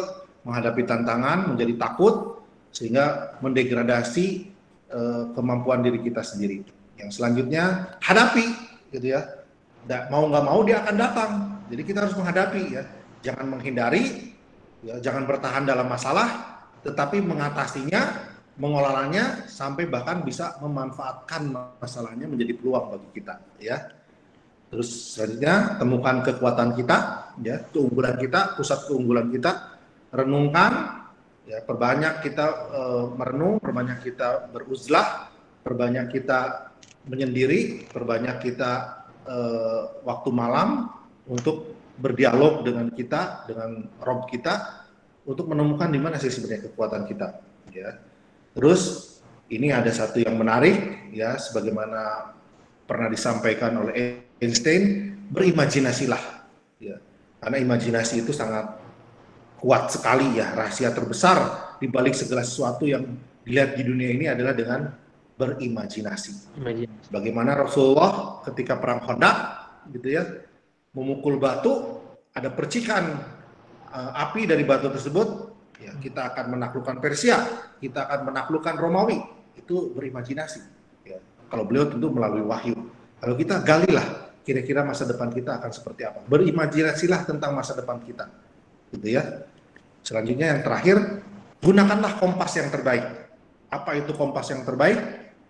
[0.43, 2.41] menghadapi tantangan menjadi takut
[2.73, 4.49] sehingga mendegradasi
[4.91, 6.65] uh, kemampuan diri kita sendiri.
[6.97, 8.45] Yang selanjutnya hadapi
[8.91, 9.21] gitu ya.
[10.11, 11.31] Mau nggak mau dia akan datang.
[11.69, 12.83] Jadi kita harus menghadapi ya.
[13.23, 14.35] Jangan menghindari
[14.85, 22.97] Ya, jangan bertahan dalam masalah, tetapi mengatasinya, mengolahnya sampai bahkan bisa memanfaatkan masalahnya menjadi peluang
[22.97, 23.35] bagi kita.
[23.61, 23.77] Ya.
[24.67, 26.97] Terus selanjutnya temukan kekuatan kita,
[27.39, 29.79] ya, keunggulan kita, pusat keunggulan kita,
[30.11, 31.05] renungkan,
[31.47, 32.81] ya, perbanyak kita e,
[33.15, 35.31] merenung, perbanyak kita beruzlah,
[35.63, 36.67] perbanyak kita
[37.07, 38.71] menyendiri, perbanyak kita
[39.23, 39.37] e,
[40.03, 40.91] waktu malam
[41.31, 44.83] untuk berdialog dengan kita, dengan Rob kita,
[45.23, 47.27] untuk menemukan di mana sih sebenarnya kekuatan kita.
[47.71, 47.95] Ya.
[48.57, 48.81] Terus
[49.53, 52.33] ini ada satu yang menarik, ya, sebagaimana
[52.89, 56.23] pernah disampaikan oleh Einstein, berimajinasilah.
[56.81, 56.97] Ya.
[57.37, 58.81] Karena imajinasi itu sangat
[59.61, 61.37] kuat sekali ya, rahasia terbesar
[61.77, 63.05] di balik segala sesuatu yang
[63.45, 64.89] dilihat di dunia ini adalah dengan
[65.37, 66.57] berimajinasi.
[66.57, 67.07] Imajinasi.
[67.13, 69.37] Bagaimana Rasulullah ketika perang Khandaq
[69.93, 70.25] gitu ya,
[70.97, 72.01] memukul batu,
[72.33, 73.21] ada percikan
[73.93, 75.46] uh, api dari batu tersebut,
[75.81, 77.37] ya kita akan menaklukkan Persia,
[77.77, 79.17] kita akan menaklukkan Romawi.
[79.57, 80.61] Itu berimajinasi.
[81.05, 81.17] Ya.
[81.49, 82.77] Kalau beliau tentu melalui wahyu.
[83.17, 86.23] Kalau kita galilah kira-kira masa depan kita akan seperti apa.
[86.29, 88.29] Berimajinasilah tentang masa depan kita.
[88.93, 89.43] Gitu ya.
[90.05, 90.97] Selanjutnya yang terakhir,
[91.59, 93.03] gunakanlah kompas yang terbaik.
[93.67, 94.95] Apa itu kompas yang terbaik?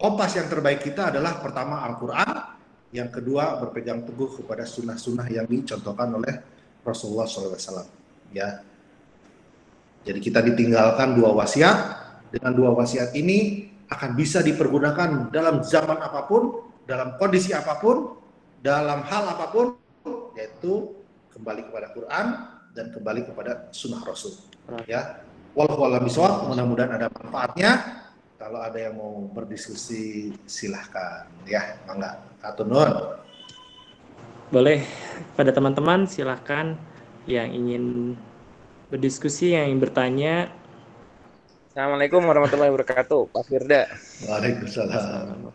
[0.02, 2.58] Kompas yang terbaik kita adalah pertama Al-Quran,
[2.94, 6.34] yang kedua berpegang teguh kepada sunnah-sunnah yang dicontohkan oleh
[6.82, 7.86] Rasulullah SAW.
[8.34, 8.62] Ya,
[10.08, 12.00] jadi kita ditinggalkan dua wasiat.
[12.32, 18.16] Dengan dua wasiat ini akan bisa dipergunakan dalam zaman apa pun, dalam kondisi apa pun,
[18.64, 19.76] dalam hal apa pun,
[20.36, 20.96] yaitu
[21.36, 22.26] kembali kepada Quran
[22.72, 24.36] dan kembali kepada sunnah Rasul.
[24.88, 25.24] Ya,
[25.56, 28.04] walau mudah-mudahan ada manfaatnya.
[28.38, 32.22] Kalau ada yang mau berdiskusi silahkan ya, mangga.
[32.44, 33.20] Atunun.
[34.54, 34.88] Boleh
[35.36, 36.80] pada teman-teman silahkan
[37.28, 38.16] yang ingin
[38.88, 40.36] berdiskusi, yang ingin bertanya.
[41.72, 43.86] Assalamualaikum warahmatullahi wabarakatuh, Pak Firda.
[44.26, 45.46] Waalaikumsalam.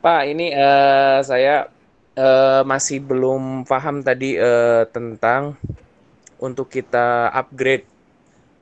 [0.00, 1.68] Pak, ini uh, saya
[2.16, 5.56] uh, masih belum paham tadi uh, tentang
[6.40, 7.84] untuk kita upgrade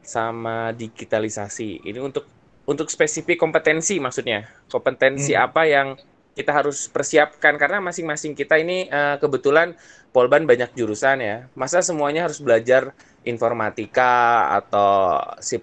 [0.01, 1.87] sama digitalisasi.
[1.87, 2.27] Ini untuk
[2.71, 5.43] untuk spesifik kompetensi maksudnya kompetensi hmm.
[5.43, 5.89] apa yang
[6.35, 9.75] kita harus persiapkan karena masing-masing kita ini uh, kebetulan
[10.11, 12.95] Polban banyak jurusan ya masa semuanya harus belajar
[13.27, 15.59] informatika atau C++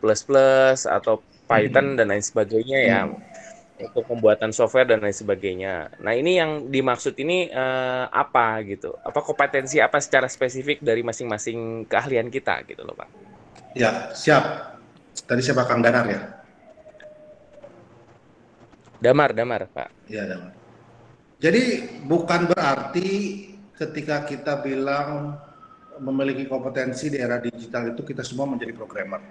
[0.87, 1.97] atau Python hmm.
[1.99, 3.87] dan lain sebagainya ya hmm.
[3.91, 9.19] untuk pembuatan software dan lain sebagainya nah ini yang dimaksud ini uh, apa gitu apa
[9.23, 13.09] kompetensi apa secara spesifik dari masing-masing keahlian kita gitu loh Pak
[13.75, 14.75] ya siap
[15.23, 16.37] tadi siapa Kang Danar ya
[18.97, 20.09] Damar, Damar, Pak.
[20.09, 20.56] Iya, Damar.
[21.37, 23.09] Jadi bukan berarti
[23.77, 25.37] ketika kita bilang
[26.01, 29.21] memiliki kompetensi di era digital itu kita semua menjadi programmer.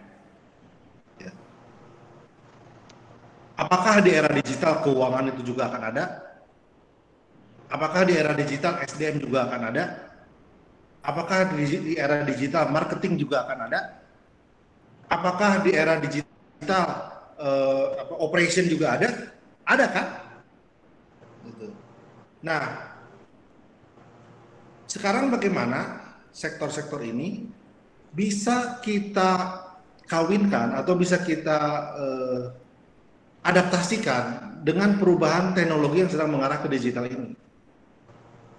[1.19, 1.35] Ya.
[3.59, 6.05] Apakah di era digital keuangan itu juga akan ada?
[7.67, 9.85] Apakah di era digital SDM juga akan ada?
[11.03, 13.81] Apakah di, era digital marketing juga akan ada?
[15.07, 16.87] Apakah di era digital
[17.39, 19.09] uh, operation juga ada?
[19.67, 20.07] Ada kan?
[21.47, 21.86] Gitu.
[22.45, 22.63] Nah,
[24.91, 27.49] sekarang bagaimana sektor-sektor ini
[28.13, 29.65] bisa kita
[30.05, 31.59] kawinkan atau bisa kita
[31.97, 32.43] uh,
[33.45, 37.35] adaptasikan dengan perubahan teknologi yang sedang mengarah ke digital ini.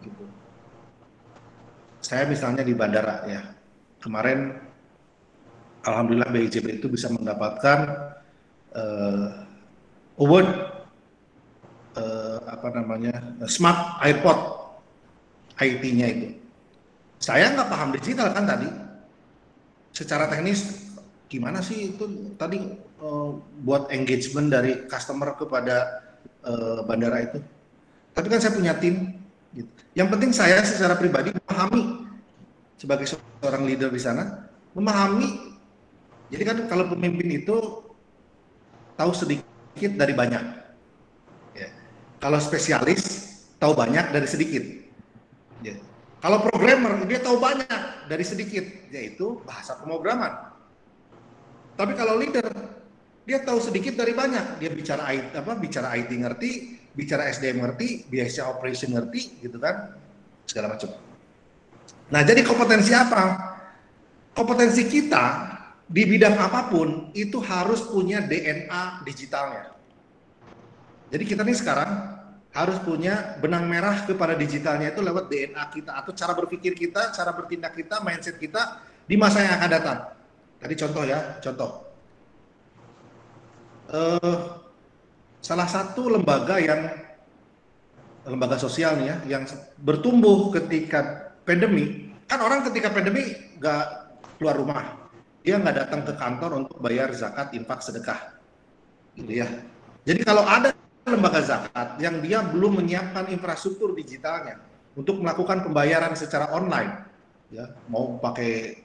[0.04, 0.26] Gitu.
[2.04, 3.42] Saya misalnya di bandara ya,
[4.00, 4.56] kemarin
[5.88, 7.80] alhamdulillah BIJB itu bisa mendapatkan
[8.76, 9.28] uh,
[10.20, 10.48] award
[11.98, 13.14] uh, apa namanya
[13.50, 14.40] smart airport
[15.58, 16.28] IT-nya itu.
[17.18, 18.70] Saya nggak paham digital kan tadi.
[19.90, 20.94] Secara teknis
[21.28, 26.06] gimana sih itu tadi uh, buat engagement dari customer kepada
[26.46, 27.42] uh, bandara itu.
[28.14, 29.18] Tapi kan saya punya tim.
[29.58, 29.70] Gitu.
[29.98, 32.06] Yang penting saya secara pribadi memahami
[32.78, 34.46] sebagai seorang leader di sana,
[34.78, 35.58] memahami.
[36.30, 37.58] Jadi kan kalau pemimpin itu
[38.94, 40.67] tahu sedikit dari banyak.
[42.18, 43.02] Kalau spesialis
[43.62, 44.64] tahu banyak dari sedikit.
[45.62, 45.78] Ya.
[46.22, 50.48] Kalau programmer dia tahu banyak dari sedikit, yaitu bahasa pemrograman
[51.78, 52.50] tapi kalau leader,
[53.22, 54.58] dia tahu sedikit dari banyak.
[54.58, 56.52] Dia bicara IT, apa, bicara IT ngerti,
[56.98, 59.94] bicara SDM ngerti, biasa operation ngerti, gitu kan,
[60.50, 60.90] segala macam.
[62.10, 63.24] Nah, jadi kompetensi apa?
[64.34, 65.54] Kompetensi kita
[65.86, 69.77] di bidang apa pun itu harus punya DNA digitalnya.
[71.08, 71.92] Jadi kita nih sekarang
[72.52, 77.32] harus punya benang merah kepada digitalnya itu lewat DNA kita atau cara berpikir kita, cara
[77.32, 80.00] bertindak kita, mindset kita di masa yang akan datang.
[80.58, 81.72] Tadi contoh ya, contoh.
[83.88, 84.58] Uh,
[85.40, 86.92] salah satu lembaga yang
[88.28, 89.44] lembaga sosial nih ya, yang
[89.80, 93.86] bertumbuh ketika pandemi, kan orang ketika pandemi nggak
[94.42, 94.84] keluar rumah,
[95.46, 98.20] dia nggak datang ke kantor untuk bayar zakat, infak, sedekah,
[99.16, 99.48] gitu ya.
[100.04, 100.76] Jadi kalau ada
[101.08, 104.60] lembaga zakat yang dia belum menyiapkan infrastruktur digitalnya
[104.98, 107.06] untuk melakukan pembayaran secara online,
[107.54, 108.82] ya mau pakai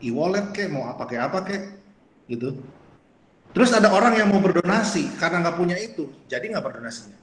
[0.00, 1.62] e-wallet kek, mau apa kayak apa kek,
[2.30, 2.56] gitu.
[3.52, 7.18] Terus ada orang yang mau berdonasi karena nggak punya itu, jadi nggak berdonasinya.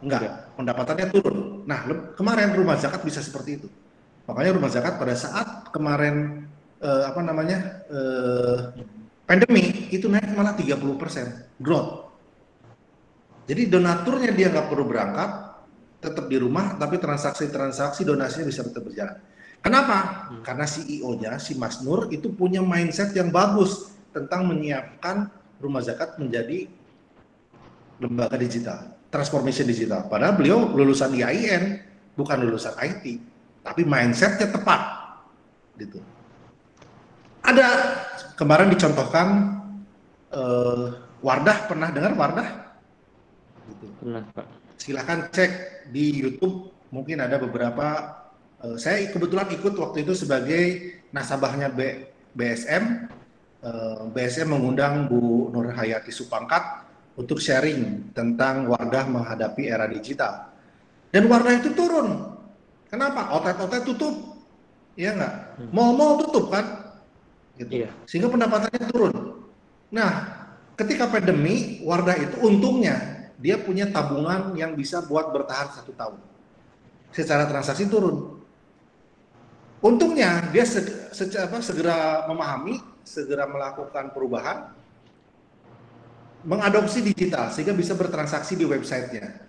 [0.00, 0.32] Enggak, ya.
[0.56, 1.68] pendapatannya turun.
[1.68, 1.84] Nah,
[2.16, 3.68] kemarin rumah zakat bisa seperti itu.
[4.24, 6.46] Makanya rumah zakat pada saat kemarin
[6.80, 8.58] eh, apa namanya eh,
[9.28, 11.99] pandemi itu naik malah 30% growth.
[13.50, 15.30] Jadi donaturnya dia nggak perlu berangkat,
[15.98, 19.18] tetap di rumah, tapi transaksi-transaksi donasinya bisa tetap berjalan.
[19.58, 20.30] Kenapa?
[20.30, 20.42] Hmm.
[20.46, 25.26] Karena CEO-nya si Mas Nur itu punya mindset yang bagus tentang menyiapkan
[25.58, 26.70] rumah zakat menjadi
[27.98, 30.06] lembaga digital, transformation digital.
[30.06, 31.82] Padahal beliau lulusan IAIN,
[32.14, 33.18] bukan lulusan IT,
[33.66, 34.80] tapi mindsetnya tepat,
[35.74, 35.98] gitu.
[37.42, 37.66] Ada
[38.38, 39.26] kemarin dicontohkan
[40.38, 42.69] uh, Wardah pernah dengar Wardah?
[43.70, 43.86] Gitu.
[44.02, 44.46] Pernah Pak.
[44.80, 45.52] Silahkan cek
[45.94, 48.20] di YouTube, mungkin ada beberapa
[48.60, 50.64] Uh, saya kebetulan ikut waktu itu sebagai
[51.16, 53.08] nasabahnya B, BSM.
[53.60, 56.84] Uh, eh, BSM mengundang Bu Nur Hayati Supangkat
[57.16, 60.52] untuk sharing tentang Wardah menghadapi era digital.
[61.08, 62.36] Dan Wardah itu turun.
[62.88, 63.32] Kenapa?
[63.32, 64.44] Outlet-outlet tutup.
[64.96, 65.34] Iya nggak?
[65.60, 65.68] Hmm.
[65.72, 66.64] Mall-mall tutup kan?
[67.56, 67.84] Gitu.
[67.84, 67.88] Iya.
[68.08, 69.12] Sehingga pendapatannya turun.
[69.92, 70.10] Nah,
[70.76, 76.20] ketika pandemi, Wardah itu untungnya dia punya tabungan yang bisa buat bertahan satu tahun.
[77.10, 78.38] Secara transaksi turun.
[79.80, 81.96] Untungnya dia segera, segera, segera
[82.28, 84.76] memahami, segera melakukan perubahan,
[86.44, 89.48] mengadopsi digital sehingga bisa bertransaksi di websitenya,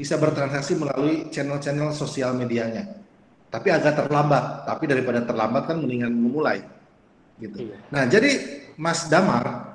[0.00, 2.88] bisa bertransaksi melalui channel-channel sosial medianya.
[3.52, 6.64] Tapi agak terlambat, tapi daripada terlambat kan mendingan memulai.
[7.36, 7.68] Gitu.
[7.68, 7.76] Iya.
[7.92, 8.30] Nah, jadi
[8.80, 9.69] Mas Damar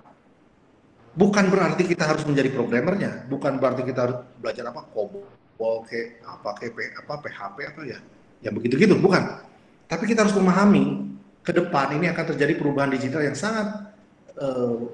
[1.15, 6.49] bukan berarti kita harus menjadi programmernya, bukan berarti kita harus belajar apa COBOL, kayak apa
[6.59, 7.99] kayak apa PHP apa ya,
[8.43, 9.45] ya begitu-gitu, bukan
[9.85, 11.13] tapi kita harus memahami
[11.45, 13.93] ke depan ini akan terjadi perubahan digital yang sangat
[14.41, 14.89] uh,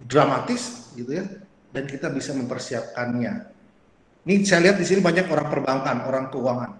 [0.00, 1.24] dramatis gitu ya
[1.72, 3.52] dan kita bisa mempersiapkannya.
[4.26, 6.70] Ini saya lihat di sini banyak orang perbankan, orang keuangan.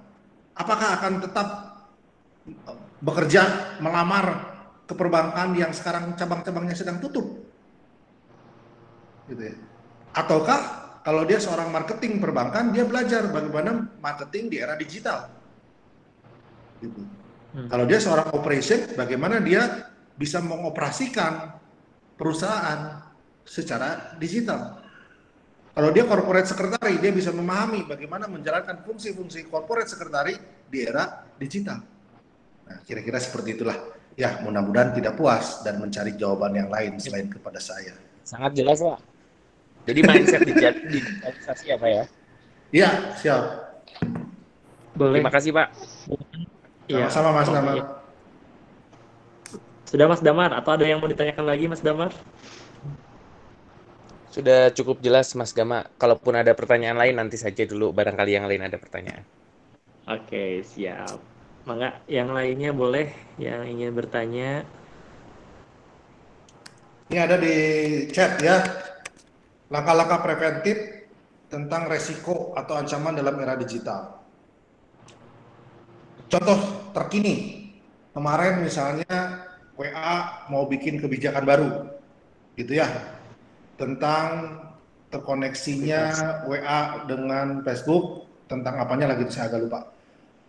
[0.57, 1.49] Apakah akan tetap
[3.05, 4.57] bekerja melamar
[4.89, 7.46] ke perbankan yang sekarang cabang-cabangnya sedang tutup?
[9.27, 9.57] Gitu ya.
[10.17, 10.61] Ataukah
[11.07, 15.31] kalau dia seorang marketing perbankan, dia belajar bagaimana marketing di era digital.
[16.83, 16.99] Gitu.
[17.55, 17.71] Hmm.
[17.71, 19.87] Kalau dia seorang operation, bagaimana dia
[20.19, 21.55] bisa mengoperasikan
[22.19, 23.07] perusahaan
[23.47, 24.83] secara digital.
[25.77, 30.35] Kalau dia corporate secretary, dia bisa memahami bagaimana menjalankan fungsi-fungsi corporate secretary
[30.67, 31.85] di era digital.
[32.67, 33.79] Nah, kira-kira seperti itulah.
[34.17, 37.93] Ya, mudah-mudahan tidak puas dan mencari jawaban yang lain selain kepada saya.
[38.25, 39.16] Sangat jelas, Pak.
[39.87, 42.05] Jadi mindset digitalisasi ya, Pak ya?
[42.75, 43.43] Iya, siap.
[44.99, 45.23] Boleh.
[45.23, 45.69] Terima kasih, Pak.
[46.91, 47.07] Iya.
[47.07, 47.75] Sama-sama Mas Oh, Damar.
[47.79, 47.85] iya.
[49.87, 52.11] Sudah Mas Damar atau ada yang mau ditanyakan lagi Mas Damar?
[54.35, 55.87] Sudah cukup jelas, Mas Gama.
[55.97, 57.95] Kalaupun ada pertanyaan lain, nanti saja dulu.
[57.95, 59.23] Barangkali yang lain ada pertanyaan.
[60.11, 61.17] Oke, siap.
[61.67, 64.63] Mangga yang lainnya boleh yang ingin bertanya.
[67.11, 67.55] Ini ada di
[68.11, 68.61] chat ya.
[69.67, 70.77] Langkah-langkah preventif
[71.51, 74.19] tentang resiko atau ancaman dalam era digital.
[76.27, 77.67] Contoh terkini,
[78.11, 79.47] kemarin misalnya
[79.79, 81.71] WA mau bikin kebijakan baru,
[82.59, 82.91] gitu ya,
[83.79, 84.59] tentang
[85.15, 86.03] terkoneksinya
[86.51, 89.81] WA dengan Facebook, tentang apanya lagi saya agak lupa.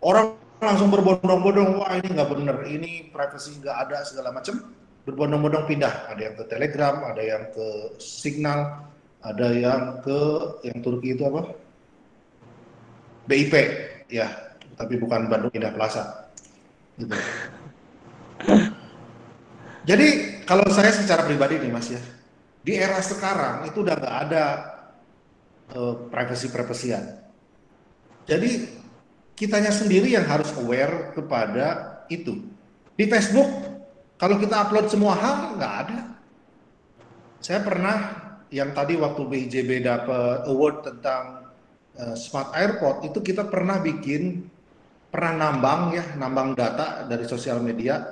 [0.02, 4.74] Orang langsung berbondong-bondong, wah ini nggak bener, ini privacy nggak ada segala macam,
[5.06, 6.10] berbondong-bondong pindah.
[6.10, 7.66] Ada yang ke Telegram, ada yang ke
[8.02, 8.82] Signal,
[9.22, 10.20] ada yang ke
[10.62, 11.54] yang Turki itu apa?
[13.28, 13.54] BIP,
[14.08, 16.32] ya, tapi bukan Bandung Indah Plaza.
[16.96, 17.12] Gitu.
[19.88, 20.06] Jadi
[20.48, 22.00] kalau saya secara pribadi nih Mas ya,
[22.64, 24.44] di era sekarang itu udah nggak ada
[25.76, 27.20] uh, privacy-privacyan.
[28.28, 28.68] Jadi
[29.32, 32.44] kitanya sendiri yang harus aware kepada itu.
[32.96, 33.48] Di Facebook,
[34.20, 36.00] kalau kita upload semua hal, nggak ada.
[37.38, 41.52] Saya pernah yang tadi waktu BIJB dapat award tentang
[42.00, 44.48] uh, smart airport, itu kita pernah bikin,
[45.12, 48.04] pernah nambang ya, nambang data dari sosial media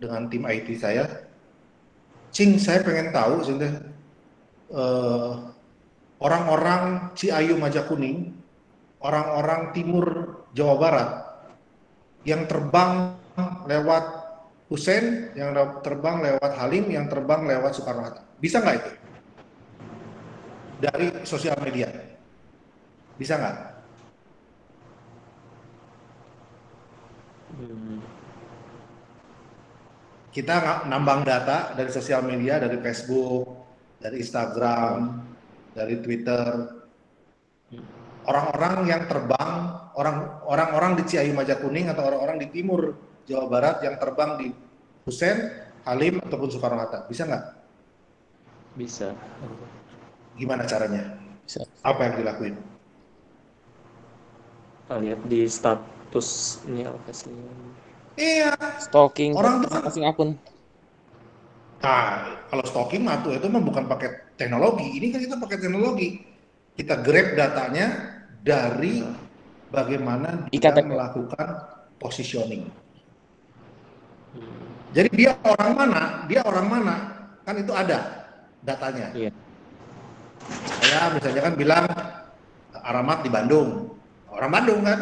[0.00, 1.06] dengan tim IT saya.
[2.30, 3.90] Cing, saya pengen tahu, sebenarnya
[4.70, 5.50] uh,
[6.22, 8.34] orang-orang Ciayu Majakuning,
[9.02, 10.06] orang-orang timur
[10.54, 11.10] Jawa Barat
[12.26, 13.16] yang terbang
[13.66, 14.04] lewat
[14.70, 15.50] Hussein, yang
[15.82, 18.22] terbang lewat Halim, yang terbang lewat Soekarno Hatta.
[18.38, 18.90] Bisa nggak itu?
[20.80, 21.92] Dari sosial media.
[23.20, 23.56] Bisa nggak?
[27.60, 28.00] Hmm.
[30.30, 33.44] Kita nambang data dari sosial media, dari Facebook,
[34.00, 35.20] dari Instagram,
[35.74, 36.80] dari Twitter.
[38.24, 39.50] Orang-orang yang terbang,
[39.98, 42.94] orang orang-orang di Ciayu Majakuning atau orang-orang di timur
[43.26, 44.48] Jawa Barat yang terbang di
[45.04, 45.50] Hussein,
[45.82, 47.44] Halim ataupun Soekarno Hatta, bisa nggak?
[48.78, 49.10] Bisa.
[50.40, 51.20] Gimana caranya?
[51.44, 51.68] Bisa.
[51.84, 52.56] Apa yang dilakuin?
[54.88, 56.28] Kita lihat di status
[56.64, 57.52] ini alokasinya.
[58.16, 58.56] Iya.
[58.80, 60.30] Stalking Orang tuh- masing akun.
[61.80, 62.04] Nah,
[62.48, 64.96] kalau stalking mah tuh itu mah bukan pakai teknologi.
[64.96, 66.08] Ini kan kita pakai teknologi.
[66.76, 67.86] Kita grab datanya
[68.40, 69.04] dari
[69.68, 70.88] bagaimana dia IKTP.
[70.88, 71.48] melakukan
[72.00, 72.68] positioning.
[74.32, 74.64] Hmm.
[74.96, 76.94] Jadi dia orang mana, dia orang mana,
[77.44, 78.28] kan itu ada
[78.64, 79.12] datanya.
[79.12, 79.32] Iya.
[80.90, 81.84] Saya misalnya kan bilang
[82.74, 83.94] alamat di Bandung,
[84.26, 84.98] orang Bandung kan.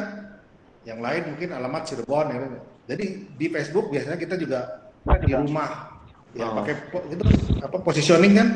[0.84, 2.26] Yang lain mungkin alamat Cirebon.
[2.28, 2.36] Ya.
[2.44, 2.50] kan.
[2.88, 3.04] Jadi
[3.36, 4.88] di Facebook biasanya kita juga
[5.24, 5.96] di rumah,
[6.36, 6.60] ya Oh.
[6.60, 7.24] pakai po- itu
[7.64, 8.48] apa positioning kan.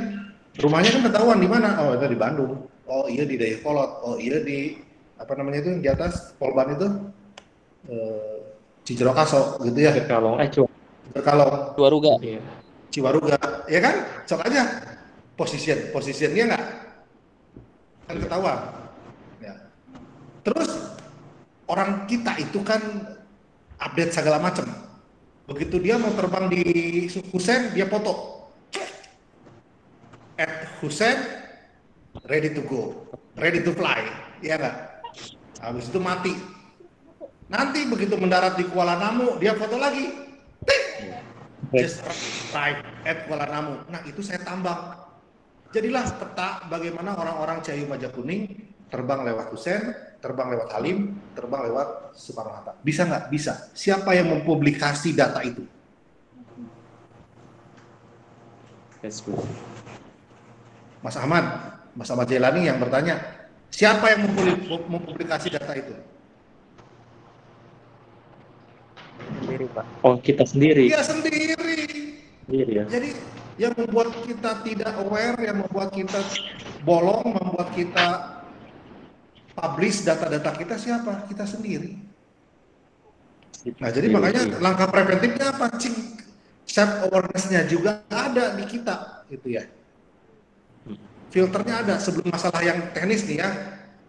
[0.60, 1.80] Rumahnya kan ketahuan di mana.
[1.80, 2.68] Oh itu di Bandung.
[2.84, 4.04] Oh iya di Dayakolot.
[4.04, 4.76] Oh iya di
[5.16, 6.88] apa namanya itu yang di atas Polban itu
[7.88, 8.36] eh,
[8.84, 9.92] Cijerokaso gitu ya.
[10.04, 10.52] Kalau eh.
[11.16, 12.12] Berkalong Dua ruga.
[12.20, 12.40] Iya.
[12.92, 13.40] Ciwaruga,
[13.72, 14.04] ya kan?
[14.28, 14.62] Cok aja.
[15.32, 16.64] Position, positionnya nggak?
[18.08, 18.58] Kan ketahuan.
[19.38, 19.54] Ya.
[20.42, 20.70] Terus
[21.70, 22.80] orang kita itu kan
[23.80, 24.66] update segala macam.
[25.46, 26.62] Begitu dia mau terbang di
[27.34, 28.46] Husen, dia foto.
[30.38, 31.18] At Husen,
[32.26, 34.00] ready to go, ready to fly,
[34.40, 34.76] ya nggak?
[35.60, 36.34] Habis itu mati.
[37.52, 40.08] Nanti begitu mendarat di Kuala Namu, dia foto lagi.
[40.64, 40.84] Tik,
[41.74, 42.00] just
[42.54, 43.82] right at Kuala Namu.
[43.92, 44.94] Nah itu saya tambang.
[45.72, 48.60] Jadilah peta bagaimana orang-orang Cahayu Majakuning
[48.92, 52.76] terbang lewat Husen, terbang lewat Halim, terbang lewat Soekarno Hatta.
[52.84, 53.32] Bisa nggak?
[53.32, 53.72] Bisa.
[53.72, 55.64] Siapa yang mempublikasi data itu?
[59.00, 59.40] Facebook.
[61.00, 61.44] Mas Ahmad,
[61.96, 63.18] Mas Ahmad Jailani yang bertanya,
[63.72, 65.96] siapa yang mempubli- mempublikasi data itu?
[69.40, 69.84] Sendiri, Pak.
[70.04, 70.92] Oh, kita sendiri.
[70.92, 71.71] Dia sendiri.
[72.46, 72.84] Sendiri ya.
[72.90, 73.10] Jadi
[73.60, 76.20] yang membuat kita tidak aware, yang membuat kita
[76.82, 78.06] bolong, membuat kita
[79.52, 81.28] publish data-data kita siapa?
[81.28, 82.00] Kita sendiri.
[83.78, 84.16] Nah, jadi Sendiri.
[84.18, 85.66] makanya langkah preventifnya apa?
[85.78, 85.94] Cing,
[86.66, 89.62] self awareness-nya juga ada di kita, gitu ya.
[91.32, 93.48] Filternya ada sebelum masalah yang teknis nih ya.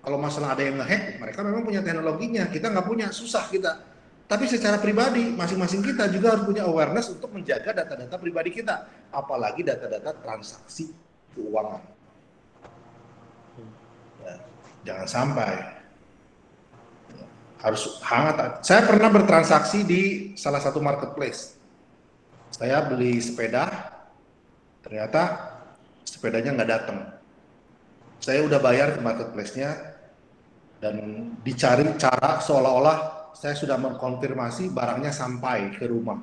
[0.03, 2.51] Kalau masalah ada yang ngehack, mereka memang punya teknologinya.
[2.51, 3.92] Kita nggak punya, susah kita.
[4.33, 8.89] Tapi secara pribadi, masing-masing kita juga harus punya awareness untuk menjaga data-data pribadi kita.
[9.13, 10.89] Apalagi data-data transaksi
[11.37, 11.85] keuangan.
[14.25, 14.35] Ya,
[14.89, 15.53] jangan sampai
[17.61, 18.65] harus hangat.
[18.65, 20.01] Saya pernah bertransaksi di
[20.33, 21.53] salah satu marketplace.
[22.49, 23.69] Saya beli sepeda,
[24.81, 25.53] ternyata
[26.09, 27.05] sepedanya nggak datang.
[28.17, 29.93] Saya udah bayar ke marketplace-nya
[30.81, 30.97] dan
[31.45, 36.21] dicari cara seolah-olah saya sudah mengkonfirmasi barangnya sampai ke rumah.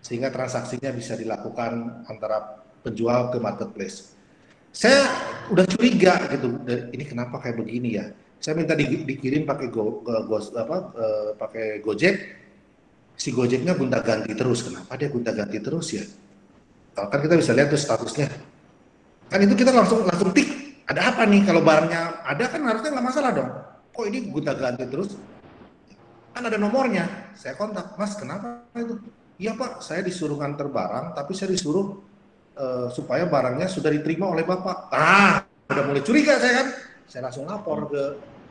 [0.00, 4.16] Sehingga transaksinya bisa dilakukan antara penjual ke marketplace.
[4.70, 5.04] Saya
[5.50, 6.62] udah curiga gitu,
[6.94, 8.06] ini kenapa kayak begini ya?
[8.40, 12.16] Saya minta di, dikirim pakai go, go, go apa uh, pakai Gojek.
[13.20, 14.64] Si Gojeknya gonta-ganti terus.
[14.64, 16.04] Kenapa dia gonta-ganti terus ya?
[16.96, 18.32] Kan kita bisa lihat tuh statusnya
[19.30, 20.50] kan itu kita langsung langsung tik
[20.90, 23.50] ada apa nih kalau barangnya ada kan harusnya nggak masalah dong
[23.94, 25.14] kok ini gonta ganti terus
[26.34, 27.32] kan ada nomornya.
[27.34, 28.98] Saya kontak mas kenapa itu?
[29.40, 32.00] Iya pak saya disuruh nganter barang tapi saya disuruh
[32.56, 34.92] uh, supaya barangnya sudah diterima oleh bapak.
[34.92, 36.68] Ah udah mulai curiga saya kan.
[37.10, 38.02] Saya langsung lapor ke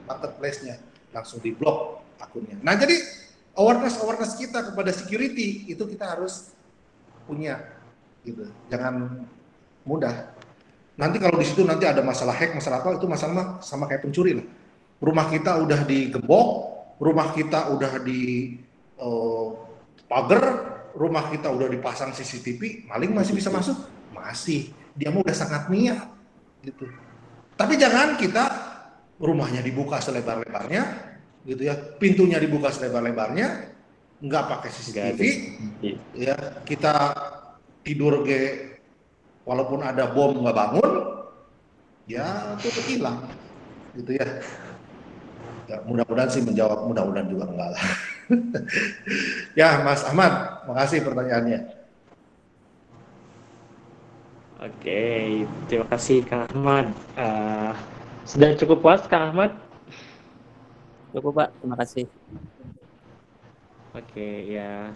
[0.09, 0.75] marketplace-nya.
[1.13, 2.59] Langsung di blok akunnya.
[2.61, 2.99] Nah jadi
[3.55, 6.51] awareness awareness kita kepada security itu kita harus
[7.27, 7.61] punya
[8.25, 8.49] gitu.
[8.71, 9.25] Jangan
[9.85, 10.35] mudah.
[10.99, 14.35] Nanti kalau di situ nanti ada masalah hack, masalah apa, itu masalah sama kayak pencuri
[14.35, 14.47] lah.
[14.99, 16.47] Rumah kita udah digembok,
[16.99, 18.53] rumah kita udah di
[18.99, 19.55] uh,
[20.05, 20.45] pagar,
[20.93, 23.79] rumah kita udah dipasang CCTV, maling masih bisa masuk?
[24.11, 24.75] Masih.
[24.99, 26.11] Dia mau udah sangat niat
[26.59, 26.85] gitu.
[27.55, 28.45] Tapi jangan kita
[29.19, 30.83] rumahnya dibuka selebar-lebarnya,
[31.47, 33.47] gitu ya, pintunya dibuka selebar-lebarnya,
[34.19, 35.19] nggak pakai CCTV,
[36.15, 36.35] ya
[36.67, 37.15] kita
[37.83, 38.75] tidur ge
[39.47, 40.91] walaupun ada bom nggak bangun,
[42.07, 43.27] ya itu hilang,
[43.95, 44.27] gitu ya.
[45.69, 47.83] Ya mudah-mudahan sih menjawab, mudah-mudahan juga enggak lah.
[49.59, 51.59] ya, Mas Ahmad, makasih pertanyaannya.
[54.59, 55.01] Oke,
[55.71, 56.91] terima kasih Kang Ahmad.
[57.15, 57.71] Uh,
[58.27, 59.55] sudah cukup puas Kang Ahmad?
[61.15, 62.05] Cukup Pak, terima kasih.
[63.95, 64.91] Oke, ya.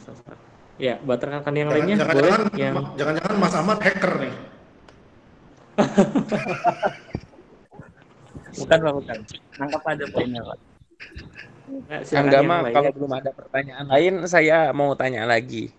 [0.82, 4.34] Ya, buat rekan yang jangan, lainnya jangan, boleh jangan, yang jangan-jangan Mas Ahmad hacker nih.
[8.57, 9.17] bukan Pak, bukan.
[9.59, 10.57] Nangkap ada poinnya Pak.
[11.63, 15.73] Nah, Kang Dama, kalau belum ada pertanyaan lain, saya mau tanya lagi.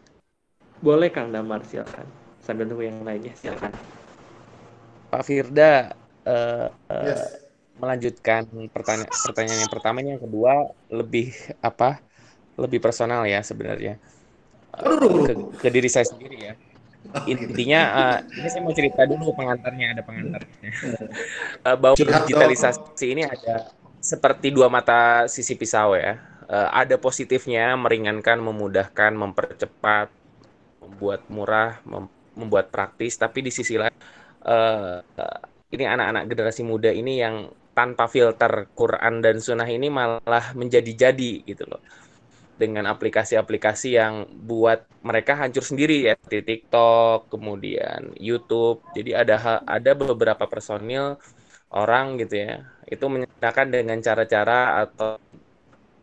[0.83, 2.05] Boleh Kang Damar, silakan.
[2.43, 3.73] Sambil nunggu yang lainnya, silakan.
[5.09, 5.95] Pak Firda,
[6.27, 7.41] uh, yes.
[7.79, 11.31] melanjutkan pertanyaan pertanyaan yang pertama, yang kedua lebih
[11.63, 12.03] apa?
[12.55, 13.99] Lebih personal ya sebenarnya
[14.81, 16.55] ke, ke diri saya sendiri ya.
[17.29, 20.71] Intinya uh, ini saya mau cerita dulu pengantarnya ada pengantarnya.
[21.67, 26.19] uh, bahwa digitalisasi ini ada seperti dua mata sisi pisau ya.
[26.45, 30.09] Uh, ada positifnya meringankan, memudahkan, mempercepat,
[30.85, 33.15] membuat murah, mem membuat praktis.
[33.15, 33.95] Tapi di sisi lain
[34.43, 34.99] uh,
[35.71, 41.67] ini anak-anak generasi muda ini yang tanpa filter Quran dan Sunnah ini malah menjadi-jadi gitu
[41.67, 41.83] loh
[42.55, 48.87] dengan aplikasi-aplikasi yang buat mereka hancur sendiri ya di TikTok, kemudian YouTube.
[48.95, 51.19] Jadi ada ada beberapa personil
[51.75, 55.19] orang gitu ya, itu menyatakan dengan cara-cara atau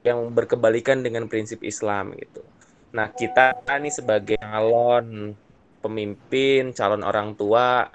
[0.04, 2.44] yang berkebalikan dengan prinsip Islam gitu.
[2.92, 5.32] Nah, kita nih sebagai calon
[5.80, 7.88] pemimpin, calon orang tua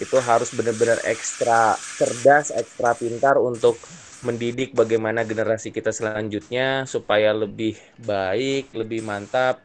[0.00, 3.78] itu harus benar-benar ekstra cerdas, ekstra pintar untuk
[4.22, 9.58] mendidik bagaimana generasi kita selanjutnya supaya lebih baik, lebih mantap.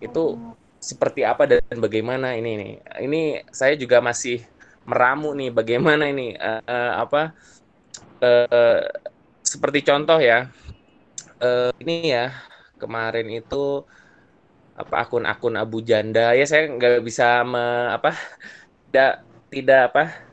[0.00, 0.40] Itu
[0.82, 2.72] seperti apa dan bagaimana ini nih.
[3.06, 3.22] Ini
[3.52, 4.42] saya juga masih
[4.82, 7.22] meramu nih bagaimana ini uh, uh, apa
[8.24, 8.80] uh,
[9.44, 10.50] seperti contoh ya.
[11.42, 12.32] Uh, ini ya
[12.80, 13.86] kemarin itu
[14.72, 18.16] apa akun-akun Abu Janda ya saya nggak bisa me, apa
[18.88, 19.12] tidak
[19.52, 20.31] tidak apa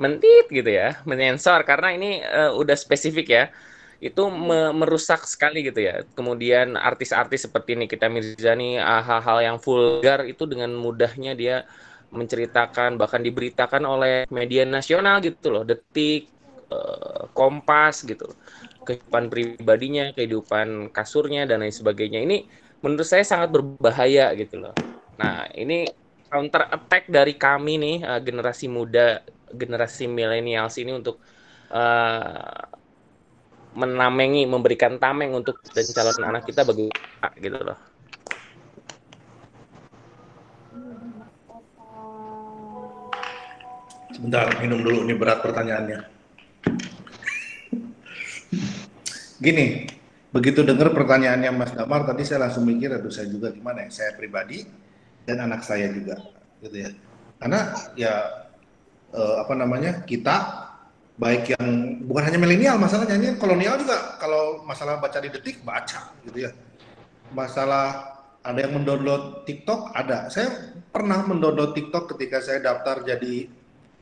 [0.00, 3.44] mentit gitu ya, menyensor karena ini uh, udah spesifik ya.
[4.02, 6.02] Itu me merusak sekali gitu ya.
[6.18, 11.62] Kemudian artis-artis seperti Nikita Mirzani hal-hal yang vulgar itu dengan mudahnya dia
[12.10, 16.28] menceritakan bahkan diberitakan oleh media nasional gitu loh, Detik,
[16.74, 18.26] uh, Kompas gitu.
[18.82, 22.26] Kehidupan pribadinya, kehidupan kasurnya dan lain sebagainya.
[22.26, 22.42] Ini
[22.82, 24.74] menurut saya sangat berbahaya gitu loh.
[25.14, 25.86] Nah, ini
[26.26, 29.22] counter attack dari kami nih uh, generasi muda
[29.52, 31.20] generasi milenials ini untuk
[31.70, 32.60] uh,
[33.72, 36.92] menamengi, memberikan tameng untuk dan calon anak kita bagi
[37.40, 37.78] gitu loh.
[44.12, 45.08] Sebentar, minum dulu.
[45.08, 45.98] Ini berat pertanyaannya.
[49.40, 49.88] Gini,
[50.30, 53.90] begitu dengar pertanyaannya Mas Damar, tadi saya langsung mikir, aduh saya juga gimana ya?
[53.90, 54.68] Saya pribadi
[55.24, 56.20] dan anak saya juga,
[56.60, 56.90] gitu ya.
[57.40, 57.60] Karena
[57.98, 58.41] ya
[59.12, 60.68] eh, apa namanya kita
[61.20, 66.12] baik yang bukan hanya milenial masalahnya ini kolonial juga kalau masalah baca di detik baca
[66.24, 66.50] gitu ya.
[67.32, 70.28] Masalah ada yang mendownload TikTok ada.
[70.28, 73.46] Saya pernah mendownload TikTok ketika saya daftar jadi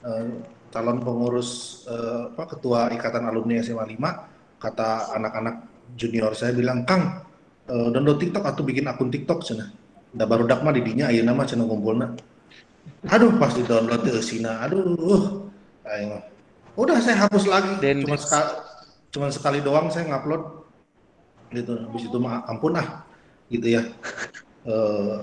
[0.06, 0.26] eh,
[0.70, 1.82] calon pengurus
[2.30, 5.66] apa ketua ikatan alumni SMA 5 kata anak-anak
[5.98, 7.26] junior saya bilang Kang
[7.66, 9.66] eh, download TikTok atau bikin akun TikTok cina.
[10.10, 12.18] Udah baru dak mah didinya ayeuna mah cenah kumpulna
[13.08, 15.48] aduh pas di download ke sina aduh
[15.88, 16.30] ayo
[16.80, 17.72] udah saya hapus lagi.
[17.82, 18.50] Dan cuma sekali
[19.10, 20.42] cuma sekali doang saya ngupload.
[21.50, 23.04] Gitu habis itu mah ampun ah
[23.52, 23.84] gitu ya.
[24.60, 25.16] Eh,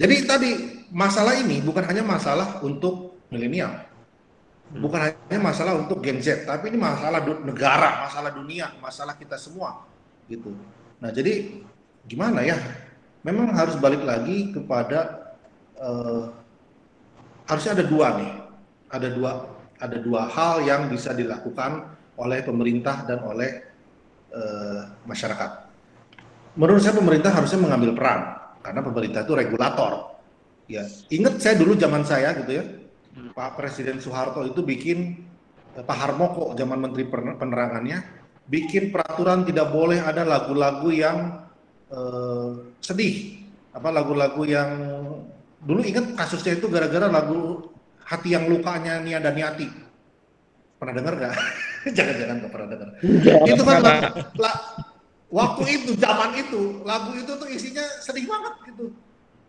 [0.00, 0.50] jadi tadi
[0.88, 3.84] masalah ini bukan hanya masalah untuk milenial.
[4.72, 9.84] Bukan hanya masalah untuk Gen Z tapi ini masalah negara masalah dunia masalah kita semua.
[10.24, 10.56] Gitu.
[11.04, 11.60] Nah jadi
[12.08, 12.56] gimana ya?
[13.20, 15.28] Memang harus balik lagi kepada
[15.76, 16.32] eh,
[17.46, 18.30] harusnya ada dua nih
[18.92, 19.30] ada dua
[19.82, 23.50] ada dua hal yang bisa dilakukan oleh pemerintah dan oleh
[24.30, 25.50] eh, masyarakat.
[26.54, 28.20] Menurut saya pemerintah harusnya mengambil peran
[28.62, 29.92] karena pemerintah itu regulator.
[30.70, 32.64] Ya, ingat saya dulu zaman saya gitu ya,
[33.34, 35.26] Pak Presiden Soeharto itu bikin
[35.74, 41.42] eh, Pak Harmoko zaman Menteri Pen- Penerangannya bikin peraturan tidak boleh ada lagu-lagu yang
[41.90, 43.42] eh, sedih,
[43.74, 44.70] apa lagu-lagu yang
[45.62, 47.70] dulu ingat kasusnya itu gara-gara lagu
[48.02, 49.70] hati yang lukanya Nia dan Niati.
[50.76, 51.34] Pernah dengar nggak?
[51.96, 52.88] Jangan-jangan nggak pernah dengar.
[53.46, 54.60] Itu kan la- la-
[55.30, 58.90] waktu itu zaman itu lagu itu tuh isinya sedih banget gitu.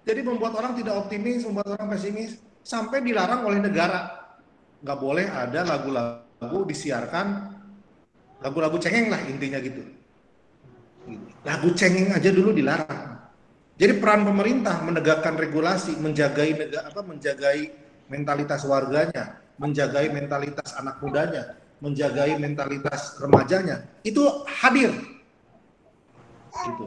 [0.03, 4.21] Jadi membuat orang tidak optimis, membuat orang pesimis, sampai dilarang oleh negara.
[4.83, 7.55] Nggak boleh ada lagu-lagu disiarkan,
[8.43, 9.57] lagu-lagu cengeng lah intinya.
[9.63, 9.81] Gitu.
[11.43, 13.02] Lagu cengeng aja dulu dilarang.
[13.83, 17.75] Jadi peran pemerintah menegakkan regulasi, menjagai negara apa menjagai
[18.07, 24.87] mentalitas warganya, menjagai mentalitas anak mudanya, menjagai mentalitas remajanya, itu hadir.
[26.63, 26.85] Gitu.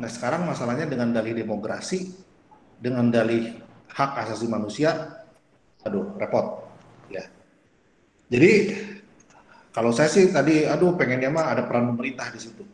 [0.00, 2.16] Nah sekarang masalahnya dengan dalih demokrasi,
[2.80, 3.60] dengan dalih
[3.92, 5.20] hak asasi manusia,
[5.84, 6.64] aduh repot.
[7.12, 7.28] Ya.
[8.32, 8.72] Jadi
[9.68, 12.64] kalau saya sih tadi, aduh pengennya mah ada peran pemerintah di situ.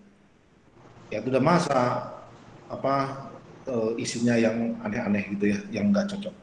[1.10, 2.14] Ya itu udah masa
[2.70, 2.94] apa
[3.66, 6.34] eh, isinya yang aneh-aneh gitu ya, yang nggak cocok.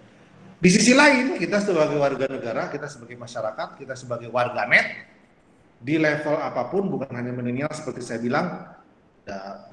[0.63, 5.11] Di sisi lain, kita sebagai warga negara, kita sebagai masyarakat, kita sebagai warganet,
[5.84, 8.71] di level apa pun, bukan hanya milenial seperti saya bilang,
[9.28, 9.67] ya,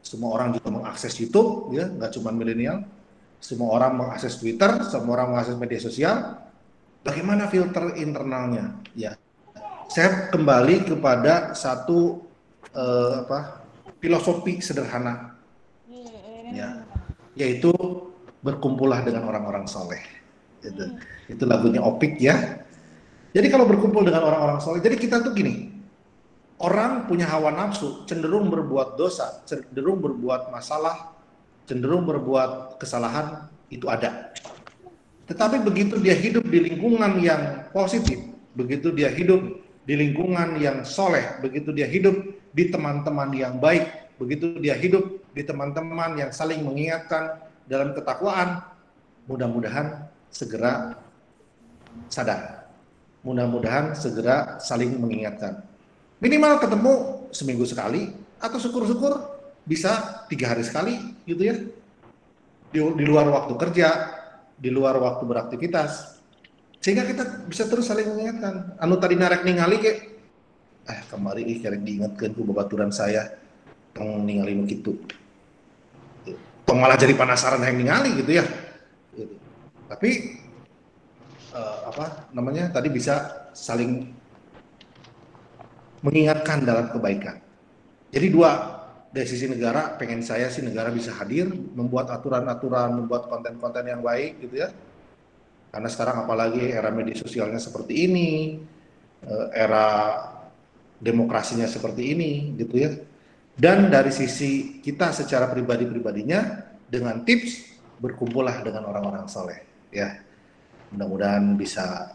[0.00, 2.88] semua orang juga mengakses YouTube, ya, nggak cuma milenial,
[3.36, 6.16] semua orang mengakses Twitter, semua orang mengakses media sosial.
[7.04, 8.80] Bagaimana filter internalnya?
[8.96, 9.20] Ya,
[9.92, 12.24] saya kembali kepada satu
[12.72, 13.60] eh, apa
[14.00, 15.29] filosofi sederhana,
[16.52, 16.68] ya,
[17.38, 17.72] yaitu
[18.40, 20.00] berkumpullah dengan orang-orang soleh.
[20.60, 20.96] Itu,
[21.28, 22.60] itu lagunya Opik ya.
[23.30, 25.70] Jadi kalau berkumpul dengan orang-orang soleh, jadi kita tuh gini,
[26.58, 31.14] orang punya hawa nafsu, cenderung berbuat dosa, cenderung berbuat masalah,
[31.70, 34.34] cenderung berbuat kesalahan, itu ada.
[35.30, 38.18] Tetapi begitu dia hidup di lingkungan yang positif,
[38.58, 42.18] begitu dia hidup di lingkungan yang soleh, begitu dia hidup
[42.50, 43.86] di teman-teman yang baik,
[44.20, 48.60] begitu dia hidup di teman-teman yang saling mengingatkan dalam ketakwaan,
[49.24, 51.00] mudah-mudahan segera
[52.12, 52.68] sadar.
[53.24, 55.64] Mudah-mudahan segera saling mengingatkan.
[56.20, 56.92] Minimal ketemu
[57.32, 61.56] seminggu sekali atau syukur-syukur bisa tiga hari sekali gitu ya.
[62.70, 63.88] Di, di luar waktu kerja,
[64.56, 66.20] di luar waktu beraktivitas.
[66.80, 68.76] Sehingga kita bisa terus saling mengingatkan.
[68.80, 69.92] Anu tadi narek ningali ke
[70.88, 73.39] eh kemarin ih karek diingatkan ku babaturan saya
[73.94, 74.94] tong ningali nu kitu.
[76.66, 78.44] Tong malah jadi penasaran yang ningali gitu ya.
[79.14, 79.34] Gitu.
[79.90, 80.10] Tapi
[81.54, 84.06] eh, apa namanya tadi bisa saling
[86.00, 87.42] mengingatkan dalam kebaikan.
[88.10, 88.80] Jadi dua
[89.10, 94.38] dari sisi negara pengen saya sih negara bisa hadir membuat aturan-aturan, membuat konten-konten yang baik
[94.46, 94.70] gitu ya.
[95.70, 98.58] Karena sekarang apalagi era media sosialnya seperti ini,
[99.26, 99.86] eh, era
[100.98, 102.90] demokrasinya seperti ini gitu ya.
[103.60, 106.40] Dan dari sisi kita secara pribadi-pribadinya
[106.88, 109.60] dengan tips berkumpullah dengan orang-orang soleh
[109.92, 110.08] ya.
[110.90, 112.08] Mudah-mudahan bisa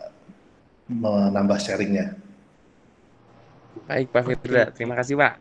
[0.89, 2.17] menambah sharingnya.
[3.87, 5.33] Baik Pak Firda, terima kasih Pak.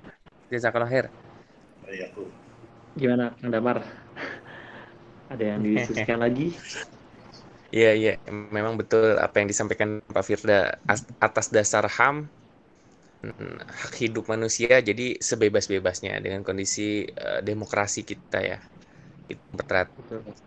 [0.53, 1.07] Jazakallah khair.
[1.85, 2.23] Aku.
[2.99, 3.79] Gimana, Kang Damar?
[5.33, 6.55] Ada yang didiskusikan lagi?
[7.75, 12.17] Iya, iya, memang betul apa yang disampaikan Pak Firda As- atas dasar HAM
[13.70, 18.59] hak hidup manusia jadi sebebas-bebasnya dengan kondisi eh, demokrasi kita ya.
[19.31, 19.89] Itu berat.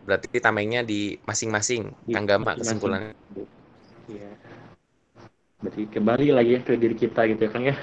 [0.05, 2.59] Berarti tamengnya di masing-masing Di Kang Gama masing-masing.
[2.59, 3.13] kesimpulannya.
[4.07, 4.30] Iya.
[5.57, 7.75] Berarti kembali lagi ya ke diri kita gitu ya Kang ya.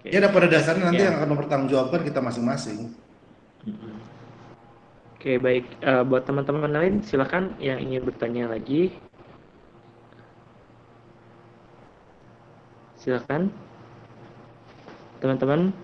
[0.00, 0.08] Oke.
[0.12, 1.08] Ya, dan pada dasarnya nanti Ya.
[1.08, 2.92] yang akan mempertanggungjawabkan kita masing-masing.
[5.16, 5.64] Oke, baik.
[5.80, 8.92] Eh, buat teman-teman lain, silakan yang ingin bertanya lagi.
[13.04, 13.52] Silakan.
[15.20, 15.76] Teman-teman,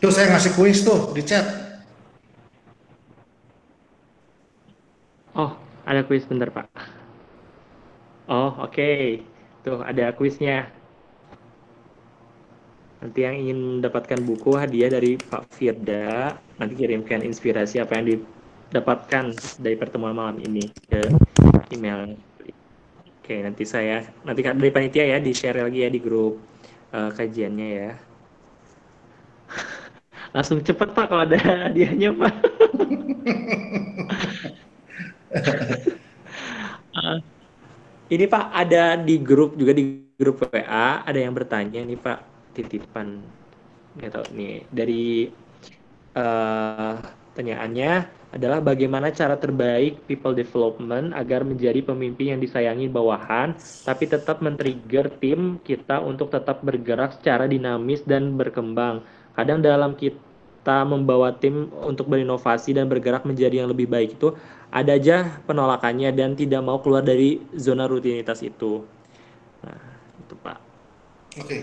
[0.00, 1.44] Tuh saya ngasih kuis tuh di chat.
[5.36, 5.52] oh,
[5.84, 6.66] ada kuis bentar, Pak.
[8.24, 9.20] Oh, oke.
[9.60, 10.72] Tuh, ada kuisnya.
[13.04, 19.36] Nanti yang ingin mendapatkan buku hadiah dari Pak Firda, nanti kirimkan inspirasi apa yang didapatkan
[19.60, 21.00] dari pertemuan malam ini ke
[21.76, 22.29] email.
[23.30, 26.42] Oke, nanti saya nanti dari panitia ya di share lagi ya di grup
[26.90, 27.94] eh, kajiannya ya.
[30.34, 32.34] Langsung cepet Pak kalau ada hadiahnya Pak.
[38.10, 42.18] Ini Pak ada di grup juga di grup WA ada yang bertanya nih Pak
[42.58, 43.22] titipan
[43.94, 45.30] nggak tahu nih dari
[46.18, 47.92] eh pertanyaannya
[48.36, 53.56] adalah bagaimana cara terbaik people development agar menjadi pemimpin yang disayangi bawahan
[53.88, 59.08] tapi tetap men-trigger tim kita untuk tetap bergerak secara dinamis dan berkembang.
[59.32, 64.36] Kadang dalam kita membawa tim untuk berinovasi dan bergerak menjadi yang lebih baik itu
[64.68, 68.84] ada aja penolakannya dan tidak mau keluar dari zona rutinitas itu.
[69.64, 69.80] Nah,
[70.20, 70.58] itu Pak
[71.40, 71.58] Oke.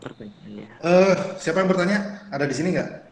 [0.00, 0.68] pertanyaannya.
[0.80, 1.98] Eh, siapa yang bertanya?
[2.32, 3.03] Ada di sini nggak?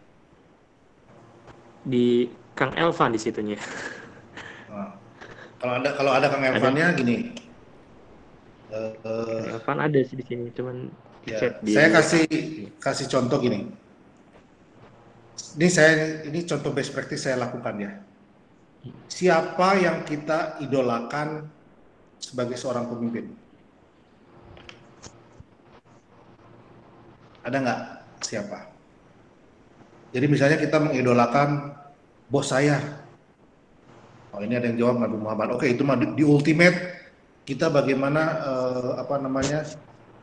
[1.83, 3.59] Di Kang Elvan di situnya.
[4.69, 4.95] Nah,
[5.61, 7.17] kalau ada kalau ada Kang Elvannya gini.
[8.73, 10.89] Eh, eh, Kang Elvan ada sih di sini, cuman
[11.23, 12.25] di ya, chat di saya kasih
[12.79, 13.69] kasih contoh gini.
[15.53, 17.93] Ini saya ini contoh best practice saya lakukan ya.
[19.07, 21.47] Siapa yang kita idolakan
[22.19, 23.31] sebagai seorang pemimpin?
[27.43, 27.81] Ada nggak
[28.23, 28.72] siapa?
[30.13, 31.73] Jadi misalnya kita mengidolakan
[32.29, 32.81] bos saya.
[34.33, 35.57] Oh ini ada yang jawab Nabi Muhammad.
[35.57, 36.77] Oke itu mah di, di ultimate
[37.49, 39.65] kita bagaimana eh, apa namanya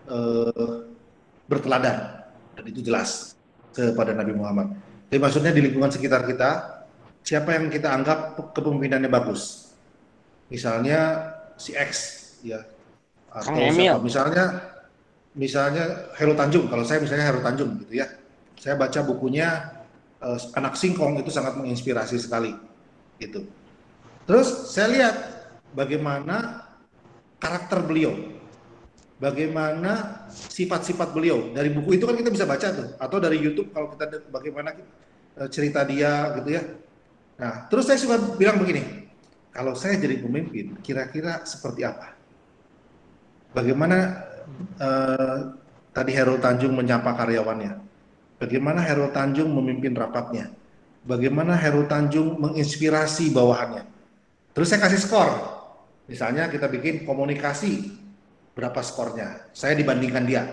[0.09, 0.73] eh,
[1.49, 2.25] berteladan
[2.57, 3.33] dan itu jelas
[3.73, 4.77] kepada Nabi Muhammad.
[5.09, 6.81] Jadi maksudnya di lingkungan sekitar kita
[7.25, 9.73] siapa yang kita anggap kepemimpinannya bagus.
[10.49, 11.91] Misalnya si X
[12.45, 12.61] ya
[13.29, 13.93] atau Kang Emil.
[13.93, 14.45] siapa misalnya
[15.37, 15.83] misalnya
[16.17, 18.07] Heru Tanjung kalau saya misalnya Heru Tanjung gitu ya
[18.57, 19.78] saya baca bukunya
[20.23, 22.55] eh, anak singkong itu sangat menginspirasi sekali
[23.19, 23.47] gitu.
[24.23, 25.15] Terus saya lihat
[25.73, 26.67] bagaimana
[27.39, 28.39] karakter beliau
[29.19, 31.51] bagaimana sifat-sifat beliau.
[31.51, 34.73] Dari buku itu kan kita bisa baca tuh atau dari YouTube kalau kita bagaimana
[35.37, 36.63] eh, cerita dia gitu ya.
[37.39, 39.11] Nah terus saya suka bilang begini
[39.51, 42.15] kalau saya jadi pemimpin kira-kira seperti apa?
[43.51, 43.97] Bagaimana
[44.79, 45.37] eh,
[45.91, 47.71] tadi Herul Tanjung menyapa karyawannya,
[48.39, 50.49] bagaimana Herul Tanjung memimpin rapatnya,
[51.03, 53.83] bagaimana Herul Tanjung menginspirasi bawahannya.
[54.55, 55.29] Terus saya kasih skor,
[56.09, 57.93] misalnya kita bikin komunikasi,
[58.55, 60.43] berapa skornya, saya dibandingkan dia.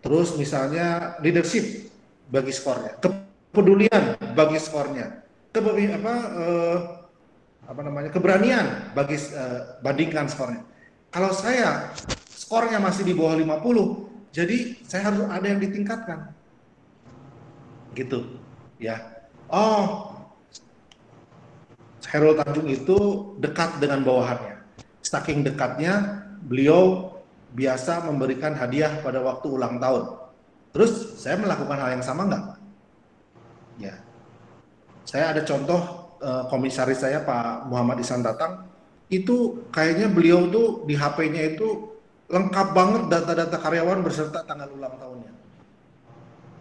[0.00, 1.88] Terus misalnya leadership,
[2.28, 5.24] bagi skornya, kepedulian, bagi skornya,
[5.54, 6.78] Kepe- apa, eh,
[7.64, 10.66] apa namanya, keberanian, bagi eh, bandingkan skornya.
[11.14, 11.94] Kalau saya
[12.34, 16.34] skornya masih di bawah 50, jadi saya harus ada yang ditingkatkan.
[17.94, 18.18] Gitu.
[18.82, 19.00] Ya.
[19.48, 20.12] Oh.
[22.04, 22.98] Herul Tanjung itu
[23.42, 24.62] dekat dengan bawahannya.
[25.02, 27.10] Saking dekatnya, beliau
[27.54, 30.14] biasa memberikan hadiah pada waktu ulang tahun.
[30.70, 32.44] Terus saya melakukan hal yang sama nggak?
[33.82, 33.94] Ya.
[35.02, 35.80] Saya ada contoh
[36.22, 38.66] eh, komisaris saya Pak Muhammad Isan Datang
[39.10, 41.94] itu kayaknya beliau tuh di HP-nya itu
[42.30, 45.43] lengkap banget data-data karyawan beserta tanggal ulang tahunnya.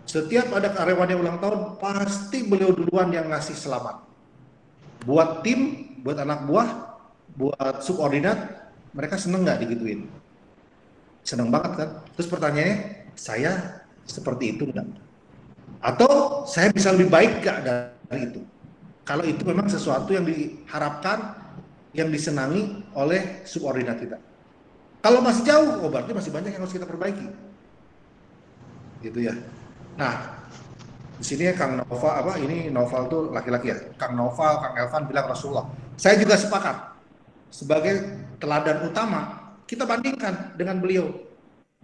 [0.03, 4.03] Setiap ada karyawan yang ulang tahun, pasti beliau duluan yang ngasih selamat.
[5.07, 6.69] Buat tim, buat anak buah,
[7.39, 10.05] buat subordinat, mereka seneng nggak digituin?
[11.23, 11.89] Seneng banget kan?
[12.19, 12.77] Terus pertanyaannya,
[13.15, 14.87] saya seperti itu enggak?
[15.79, 18.41] Atau saya bisa lebih baik nggak dari itu?
[19.03, 21.35] Kalau itu memang sesuatu yang diharapkan,
[21.91, 24.17] yang disenangi oleh subordinat kita.
[25.03, 27.27] Kalau masih jauh, oh berarti masih banyak yang harus kita perbaiki.
[29.03, 29.35] Gitu ya.
[29.93, 30.13] Nah,
[31.17, 33.77] di sini Kang Nova apa ini Noval tuh laki-laki ya.
[33.95, 35.69] Kang Noval, Kang Elvan bilang Rasulullah.
[35.93, 36.97] Saya juga sepakat
[37.53, 41.07] sebagai teladan utama kita bandingkan dengan beliau.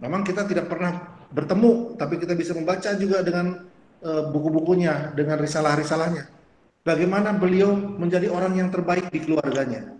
[0.02, 0.96] Memang kita tidak pernah
[1.30, 3.68] bertemu, tapi kita bisa membaca juga dengan
[4.02, 6.26] uh, buku-bukunya, dengan risalah-risalahnya.
[6.80, 9.94] Bagaimana beliau menjadi orang yang terbaik di keluarganya.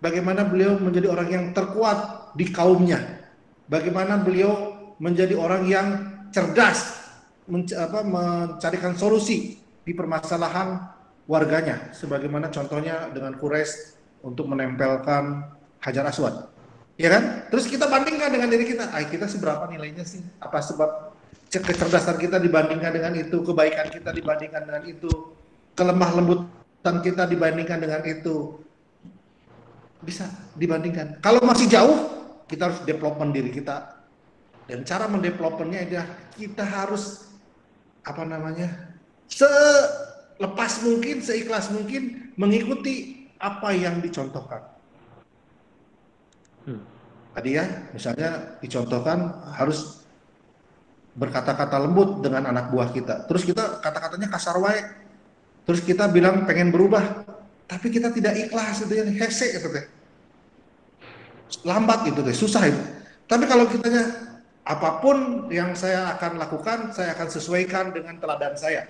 [0.00, 3.00] Bagaimana beliau menjadi orang yang terkuat di kaumnya.
[3.68, 5.88] Bagaimana beliau menjadi orang yang
[6.32, 7.05] cerdas
[7.46, 10.82] menc apa, mencarikan solusi di permasalahan
[11.30, 11.90] warganya.
[11.94, 15.46] Sebagaimana contohnya dengan Kures untuk menempelkan
[15.82, 16.50] Hajar Aswad.
[16.96, 17.46] Ya kan?
[17.52, 18.90] Terus kita bandingkan dengan diri kita.
[18.90, 20.24] Ay kita seberapa nilainya sih?
[20.40, 21.14] Apa sebab
[21.52, 23.44] kecerdasan kita dibandingkan dengan itu?
[23.44, 25.10] Kebaikan kita dibandingkan dengan itu?
[25.76, 28.64] Kelemah lembutan kita dibandingkan dengan itu?
[30.00, 30.26] Bisa
[30.56, 31.20] dibandingkan.
[31.20, 31.96] Kalau masih jauh
[32.48, 33.92] kita harus development diri kita.
[34.66, 37.25] Dan cara mendevelopmentnya adalah kita harus
[38.06, 38.94] apa namanya
[39.26, 44.62] selepas mungkin seikhlas mungkin mengikuti apa yang dicontohkan.
[46.66, 46.82] Hmm.
[47.30, 47.62] tadi ya
[47.94, 50.02] misalnya dicontohkan harus
[51.14, 53.26] berkata-kata lembut dengan anak buah kita.
[53.30, 54.82] Terus kita kata-katanya kasar wae.
[55.66, 57.26] Terus kita bilang pengen berubah
[57.66, 59.86] tapi kita tidak ikhlas itu ya hese itu teh
[61.66, 62.82] lambat itu teh susah itu.
[63.26, 64.06] Tapi kalau kitanya
[64.66, 68.82] apa pun yang saya akan lakukan, saya akan sesuaikan dengan teladan saya.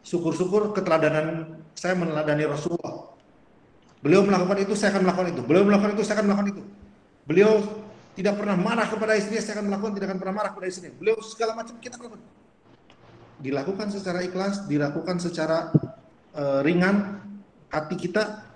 [0.00, 3.12] Syukur-syukur keteladanan saya meneladani Rasulullah.
[4.00, 5.42] Beliau melakukan itu, saya akan melakukan itu.
[5.44, 6.62] Beliau melakukan itu, saya akan melakukan itu.
[7.28, 7.52] Beliau
[8.16, 10.92] tidak pernah marah kepada istrinya, saya akan melakukan, tidak akan pernah marah kepada istrinya.
[10.96, 12.20] Beliau segala macam kita lakukan.
[13.44, 15.68] Dilakukan secara ikhlas, dilakukan secara
[16.32, 17.20] uh, ringan,
[17.68, 18.48] hati kita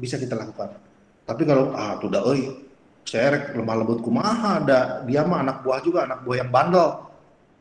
[0.00, 0.80] bisa kita lakukan.
[1.28, 2.65] Tapi kalau ah tidak, oi,
[3.06, 4.58] saya lemah lembut kumaha?
[4.58, 7.06] Ada dia mah anak buah juga anak buah yang bandel.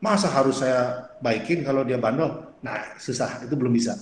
[0.01, 2.49] Masa harus saya baikin kalau dia bandel?
[2.65, 3.93] Nah susah itu belum bisa.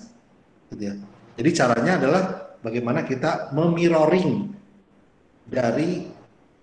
[0.72, 0.96] Gitu ya.
[1.36, 2.24] Jadi caranya adalah
[2.64, 4.56] bagaimana kita memiroring
[5.44, 6.08] dari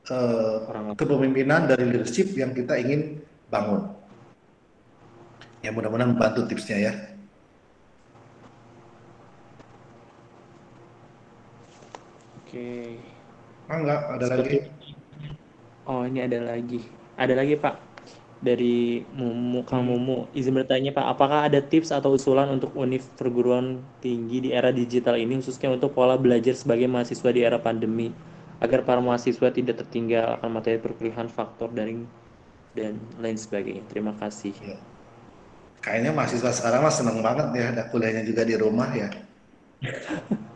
[0.09, 3.21] uh, kepemimpinan dari leadership yang kita ingin
[3.53, 3.85] bangun.
[5.61, 6.93] Ya mudah-mudahan membantu tipsnya ya.
[12.41, 12.57] Oke.
[12.97, 13.10] okay.
[13.71, 14.57] Ah, enggak, ada Seperti...
[14.59, 14.59] lagi.
[15.87, 16.83] Oh, ini ada lagi.
[17.15, 17.75] Ada lagi, Pak.
[18.43, 20.27] Dari Mumu, Kang Mumu.
[20.35, 25.15] Izin bertanya, Pak, apakah ada tips atau usulan untuk univ perguruan tinggi di era digital
[25.15, 28.11] ini, khususnya untuk pola belajar sebagai mahasiswa di era pandemi,
[28.59, 32.11] agar para mahasiswa tidak tertinggal akan materi perkuliahan, faktor daring,
[32.75, 33.87] dan lain sebagainya.
[33.87, 34.57] Terima kasih.
[34.67, 34.79] Ya.
[35.79, 39.09] Kayaknya mahasiswa sekarang mah seneng banget ya, ada kuliahnya juga di rumah ya.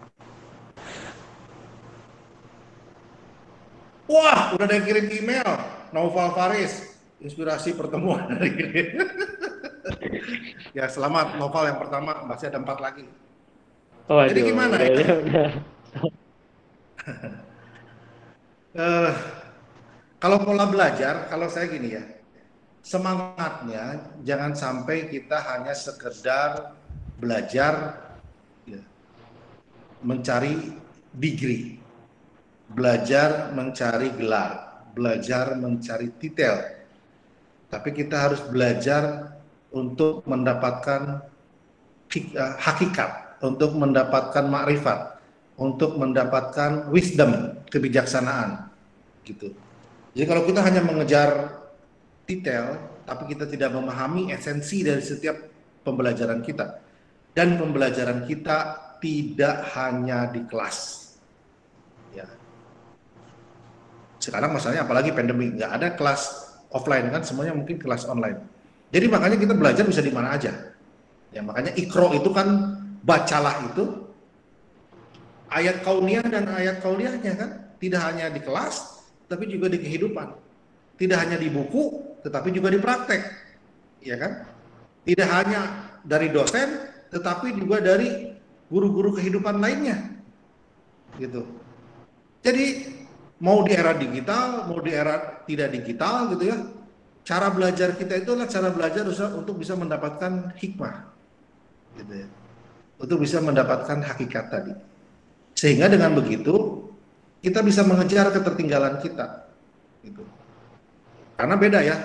[4.04, 5.48] Wah, udah ada yang kirim email.
[5.94, 6.92] Noval Faris,
[7.22, 8.82] inspirasi pertemuan hari ini.
[10.76, 13.06] ya, selamat Noval yang pertama, masih ada empat lagi.
[14.04, 14.92] Oh, Jadi gimana ya?
[18.76, 19.12] uh,
[20.22, 22.04] kalau pola belajar, kalau saya gini ya,
[22.84, 26.76] semangatnya jangan sampai kita hanya sekedar
[27.16, 27.96] belajar
[28.68, 28.84] ya,
[30.04, 30.76] mencari
[31.16, 31.83] degree
[32.70, 36.84] belajar mencari gelar, belajar mencari detail.
[37.68, 39.34] Tapi kita harus belajar
[39.74, 41.26] untuk mendapatkan
[42.14, 45.18] eh, hakikat, untuk mendapatkan makrifat,
[45.58, 48.70] untuk mendapatkan wisdom, kebijaksanaan,
[49.26, 49.50] gitu.
[50.14, 51.58] Jadi kalau kita hanya mengejar
[52.22, 55.34] detail, tapi kita tidak memahami esensi dari setiap
[55.82, 56.78] pembelajaran kita,
[57.34, 58.58] dan pembelajaran kita
[59.02, 61.03] tidak hanya di kelas,
[64.24, 68.40] sekarang masalahnya apalagi pandemi nggak ada kelas offline kan semuanya mungkin kelas online.
[68.88, 70.72] Jadi makanya kita belajar bisa di mana aja.
[71.28, 74.08] Ya makanya ikro itu kan bacalah itu
[75.52, 77.50] ayat kauniyah dan ayat kauniyahnya kan.
[77.76, 80.32] Tidak hanya di kelas tapi juga di kehidupan.
[80.96, 83.20] Tidak hanya di buku tetapi juga di praktek.
[84.00, 84.48] Ya kan?
[85.04, 85.60] Tidak hanya
[86.00, 88.32] dari dosen tetapi juga dari
[88.72, 90.00] guru-guru kehidupan lainnya.
[91.20, 91.44] Gitu.
[92.40, 92.64] Jadi
[93.44, 96.56] mau di era digital, mau di era tidak digital gitu ya.
[97.24, 99.04] Cara belajar kita itu adalah cara belajar
[99.36, 100.96] untuk bisa mendapatkan hikmah.
[102.00, 102.28] Gitu ya.
[102.96, 104.72] Untuk bisa mendapatkan hakikat tadi.
[105.52, 106.88] Sehingga dengan begitu
[107.44, 109.44] kita bisa mengejar ketertinggalan kita.
[110.00, 110.24] Gitu.
[111.36, 111.96] Karena beda ya.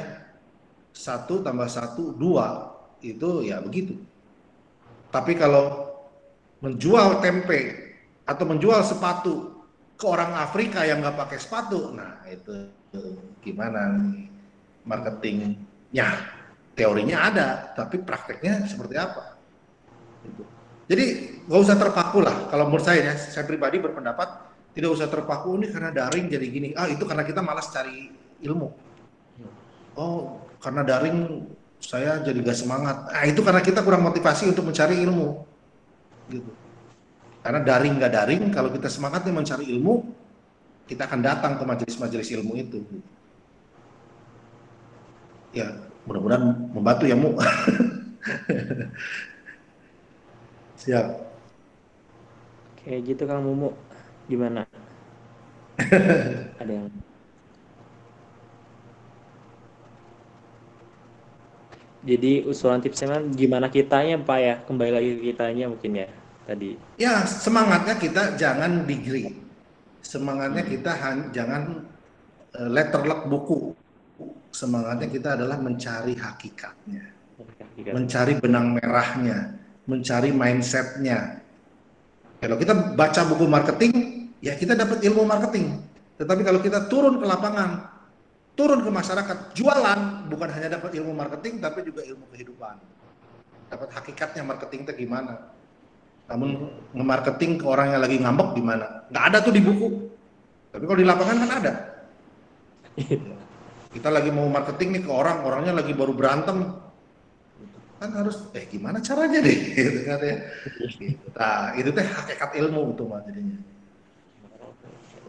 [0.91, 2.75] Satu tambah satu, dua.
[2.99, 3.95] Itu ya begitu.
[5.11, 5.87] Tapi kalau
[6.59, 7.91] menjual tempe
[8.27, 9.58] atau menjual sepatu
[9.99, 11.91] ke orang Afrika yang nggak pakai sepatu.
[11.91, 12.71] Nah itu
[13.43, 14.31] gimana nih
[14.87, 15.51] marketingnya?
[16.79, 19.35] teorinya ada, tapi prakteknya seperti apa?
[20.23, 20.43] Gitu.
[20.87, 21.05] Jadi
[21.43, 22.47] nggak usah terpaku lah.
[22.47, 26.71] Kalau menurut saya ya, saya pribadi berpendapat tidak usah terpaku ini karena daring jadi gini.
[26.79, 28.07] Ah itu karena kita malas cari
[28.39, 28.71] ilmu.
[29.99, 31.43] Oh karena daring
[31.83, 33.11] saya jadi gak semangat.
[33.11, 35.43] Ah itu karena kita kurang motivasi untuk mencari ilmu.
[36.31, 36.51] Gitu.
[37.39, 40.03] Karena daring nggak daring, kalau kita semangatnya mencari ilmu,
[40.89, 42.83] kita akan datang ke majelis-majelis ilmu itu.
[45.55, 45.71] Ya,
[46.03, 46.43] mudah-mudahan
[46.75, 47.33] membantu ya, Mu.
[50.83, 51.07] Siap.
[52.83, 53.71] Kayak gitu Kang Mumu.
[54.29, 54.67] Gimana?
[56.61, 56.91] Ada yang
[61.99, 64.55] Jadi usulan tipsnya gimana kitanya Pak ya?
[64.63, 66.07] Kembali lagi kitanya mungkin ya
[66.49, 66.73] tadi.
[66.97, 69.29] Ya, semangatnya kita jangan degree.
[70.01, 70.91] Semangatnya kita
[71.29, 71.85] jangan
[72.57, 73.77] uh, letterlock buku.
[74.49, 77.03] Semangatnya kita adalah mencari hakikatnya.
[77.39, 77.93] Hakikat.
[77.93, 81.39] Mencari benang merahnya, mencari mindsetnya.
[82.41, 83.93] Kalau kita baca buku marketing,
[84.41, 85.79] ya kita dapat ilmu marketing.
[86.19, 87.87] Tetapi kalau kita turun ke lapangan,
[88.59, 92.75] turun ke masyarakat, jualan, bukan hanya dapat ilmu marketing, tapi juga ilmu kehidupan.
[93.71, 95.58] Dapat hakikatnya marketing itu gimana.
[96.29, 96.49] Namun
[96.93, 98.85] nge-marketing ke orang yang lagi ngambek gimana?
[99.09, 99.87] Nggak ada tuh di buku.
[100.69, 101.73] Tapi kalau di lapangan kan ada.
[103.93, 106.77] Kita lagi mau marketing nih ke orang, orangnya lagi baru berantem.
[107.97, 109.57] Kan harus, eh gimana caranya deh?
[109.75, 110.37] Gitu kan ya.
[111.33, 113.57] Nah, itu teh hakikat ilmu tuh mah jadinya.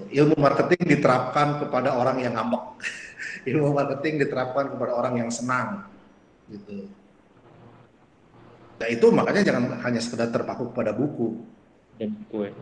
[0.00, 2.64] Ilmu marketing diterapkan kepada orang yang ngambek
[3.52, 5.84] ilmu marketing diterapkan kepada orang yang senang
[6.48, 6.88] gitu
[8.80, 11.36] nah itu makanya jangan hanya sekedar terpaku kepada buku
[12.00, 12.52] dan buku ya.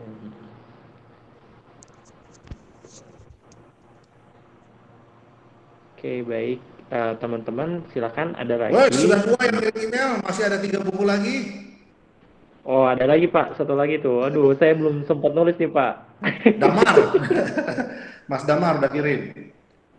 [5.95, 6.59] Oke baik
[6.91, 8.75] uh, teman-teman silakan ada lagi.
[8.75, 11.37] Wah, sudah dua yang kirim email masih ada tiga buku lagi.
[12.67, 14.27] Oh ada lagi Pak satu lagi tuh.
[14.27, 15.93] Aduh saya belum sempat nulis nih Pak.
[16.61, 16.95] Damar,
[18.27, 19.31] Mas Damar udah kirim.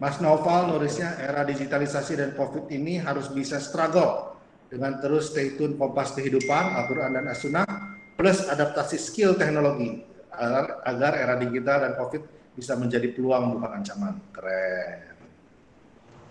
[0.00, 4.39] Mas Noval nulisnya era digitalisasi dan COVID ini harus bisa struggle
[4.70, 7.66] dengan terus stay tune kompas kehidupan, Al-Quran dan As-Sunnah,
[8.14, 12.22] plus adaptasi skill teknologi agar, agar era digital dan COVID
[12.54, 14.14] bisa menjadi peluang bukan ancaman.
[14.30, 15.18] Keren.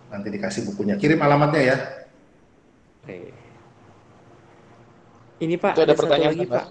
[0.09, 0.95] Nanti dikasih bukunya.
[0.95, 1.77] Kirim alamatnya ya.
[3.03, 3.35] Oke.
[5.39, 6.65] Ini Pak, ada, ada pertanyaan lagi Pak.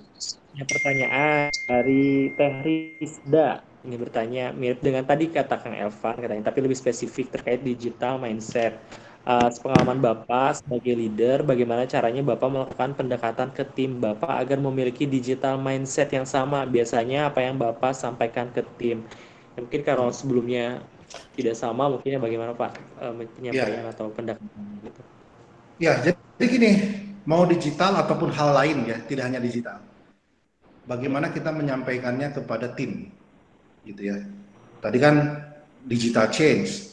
[0.59, 3.49] Ada pertanyaan dari Teh Rizda
[3.87, 8.77] ini bertanya mirip dengan tadi kata Kang Elvan katanya, tapi lebih spesifik terkait digital mindset.
[9.23, 15.05] Uh, pengalaman Bapak sebagai leader, bagaimana caranya Bapak melakukan pendekatan ke tim Bapak agar memiliki
[15.05, 16.64] digital mindset yang sama?
[16.64, 19.05] Biasanya apa yang Bapak sampaikan ke tim?
[19.53, 20.81] Ya, mungkin kalau sebelumnya
[21.37, 22.71] tidak sama, mungkin ya bagaimana Pak
[23.05, 23.93] uh, penyampaian ya.
[23.93, 25.03] atau pendekatan gitu?
[25.79, 26.71] Ya, jadi gini,
[27.29, 29.79] mau digital ataupun hal lain ya, tidak hanya digital.
[30.89, 33.12] Bagaimana kita menyampaikannya kepada tim?
[33.89, 34.16] gitu ya.
[34.85, 35.14] Tadi kan
[35.89, 36.93] digital change,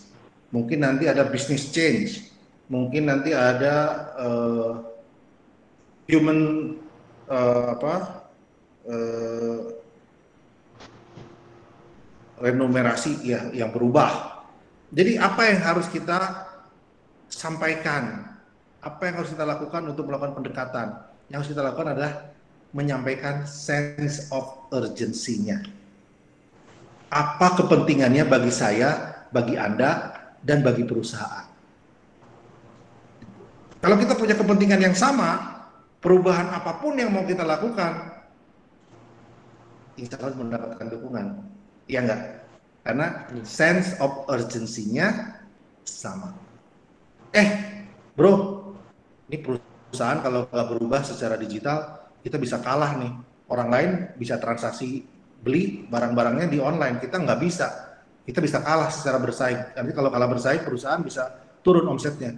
[0.50, 2.30] mungkin nanti ada business change,
[2.70, 3.76] mungkin nanti ada
[4.18, 4.72] uh,
[6.10, 6.40] human
[7.30, 7.96] uh, apa
[8.90, 9.62] uh,
[12.42, 14.44] renumerasi ya yang berubah.
[14.94, 16.46] Jadi apa yang harus kita
[17.32, 18.34] sampaikan?
[18.86, 20.88] Apa yang harus kita lakukan untuk melakukan pendekatan?
[21.26, 22.14] Yang harus kita lakukan adalah
[22.70, 25.66] menyampaikan sense of urgency-nya
[27.16, 30.15] apa kepentingannya bagi saya, bagi Anda,
[30.46, 31.50] dan bagi perusahaan.
[33.82, 35.62] Kalau kita punya kepentingan yang sama,
[35.98, 38.22] perubahan apa pun yang mau kita lakukan,
[39.98, 41.26] insya Allah mendapatkan dukungan.
[41.90, 42.22] Iya enggak?
[42.86, 43.08] Karena
[43.42, 45.38] sense of urgency-nya
[45.86, 46.34] sama.
[47.34, 47.82] Eh,
[48.14, 48.62] bro,
[49.30, 53.14] ini perusahaan kalau nggak berubah secara digital, kita bisa kalah nih.
[53.46, 55.06] Orang lain bisa transaksi
[55.46, 57.85] beli barang-barangnya di online kita nggak bisa
[58.26, 59.78] kita bisa kalah secara bersaing.
[59.78, 61.30] Nanti kalau kalah bersaing perusahaan bisa
[61.62, 62.34] turun omsetnya.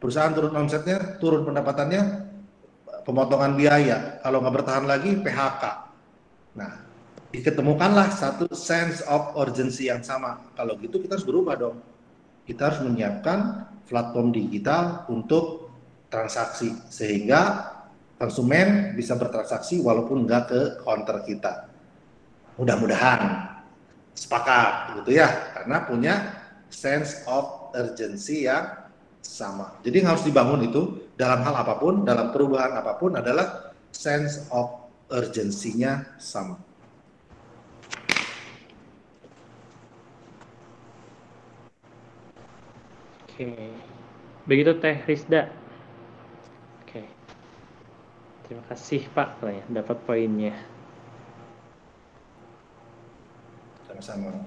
[0.00, 2.02] Perusahaan turun omsetnya turun pendapatannya
[3.04, 4.18] pemotongan biaya.
[4.24, 5.64] Kalau nggak bertahan lagi PHK
[6.56, 6.72] nah
[7.36, 10.40] diketemukanlah satu sense of urgency yang sama.
[10.56, 11.76] Kalau gitu kita harus berubah dong.
[12.48, 15.68] Kita harus menyiapkan platform digital untuk
[16.08, 17.74] transaksi sehingga
[18.16, 21.68] konsumen bisa bertransaksi walaupun nggak ke counter kita.
[22.56, 23.20] Mudah-mudahan
[24.16, 26.14] sepakat gitu ya karena punya
[26.72, 28.64] sense of urgency yang
[29.20, 29.76] sama.
[29.84, 34.48] Jadi yang harus dibangun itu dalam hal apa pun, dalam perubahan apa pun adalah sense
[34.48, 36.56] of urgency-nya sama.
[43.28, 43.52] Oke.
[44.48, 45.52] Begitu Teh Rizda.
[48.46, 50.54] Terima kasih Pak, dapat poinnya.
[53.96, 54.44] Sama-sama.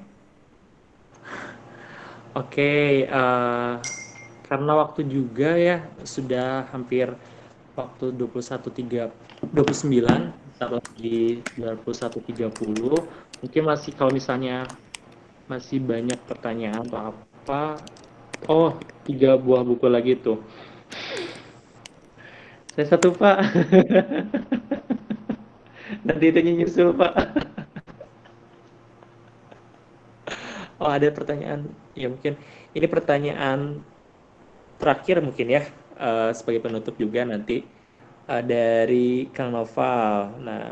[2.38, 3.74] Oke, eh,
[4.46, 7.10] karena waktu juga ya sudah hampir
[7.74, 9.10] waktu 21.3
[9.50, 13.02] 29 bentar lagi 21.30
[13.42, 14.70] mungkin masih kalau misalnya
[15.50, 17.82] masih banyak pertanyaan atau apa
[18.46, 18.78] oh
[19.10, 20.46] tiga buah buku lagi tuh.
[22.78, 23.42] Saya satu pak.
[26.06, 27.39] Nanti itu nyusul pak
[30.82, 31.60] oh ada pertanyaan
[32.02, 32.34] ya mungkin
[32.76, 33.60] ini pertanyaan
[34.80, 35.62] terakhir mungkin ya
[36.00, 37.68] uh, sebagai penutup juga nanti
[38.32, 40.40] uh, dari Kang Noval.
[40.40, 40.64] Nah,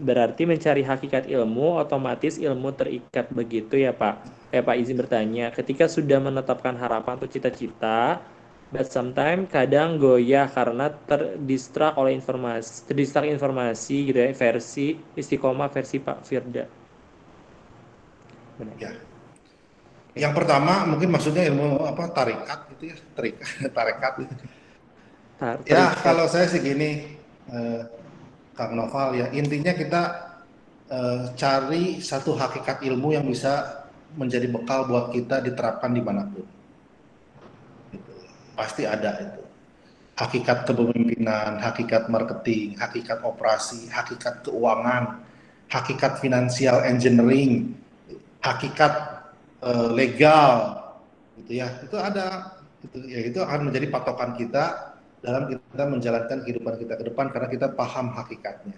[0.00, 4.48] berarti mencari hakikat ilmu otomatis ilmu terikat begitu ya Pak?
[4.54, 8.24] Eh Pak izin bertanya, ketika sudah menetapkan harapan atau cita-cita,
[8.72, 15.96] but sometimes kadang goyah karena terdistrak oleh informasi, terdistrak informasi gitu ya, versi istiqomah versi
[16.00, 16.64] Pak Firda.
[18.58, 18.76] Benar.
[18.80, 19.09] Ya.
[20.18, 24.12] Yang pertama mungkin maksudnya ilmu apa tarikat gitu ya, tarikat, tarekat.
[25.64, 27.16] Ya kalau saya sih gini,
[27.48, 27.80] eh,
[28.58, 30.02] Kang Noval ya intinya kita
[30.90, 33.86] eh, cari satu hakikat ilmu yang bisa
[34.18, 36.46] menjadi bekal buat kita diterapkan di mana pun.
[37.94, 38.12] Gitu.
[38.58, 39.42] Pasti ada itu.
[40.18, 45.24] Hakikat kepemimpinan, hakikat marketing, hakikat operasi, hakikat keuangan,
[45.70, 47.72] hakikat finansial engineering,
[48.44, 49.19] hakikat
[49.60, 50.80] eh, legal,
[51.40, 51.68] gitu ya.
[51.84, 52.56] Itu ada.
[52.80, 57.48] Itu ya itu akan menjadi patokan kita dalam kita menjalankan kehidupan kita ke depan karena
[57.52, 58.76] kita paham hakikatnya.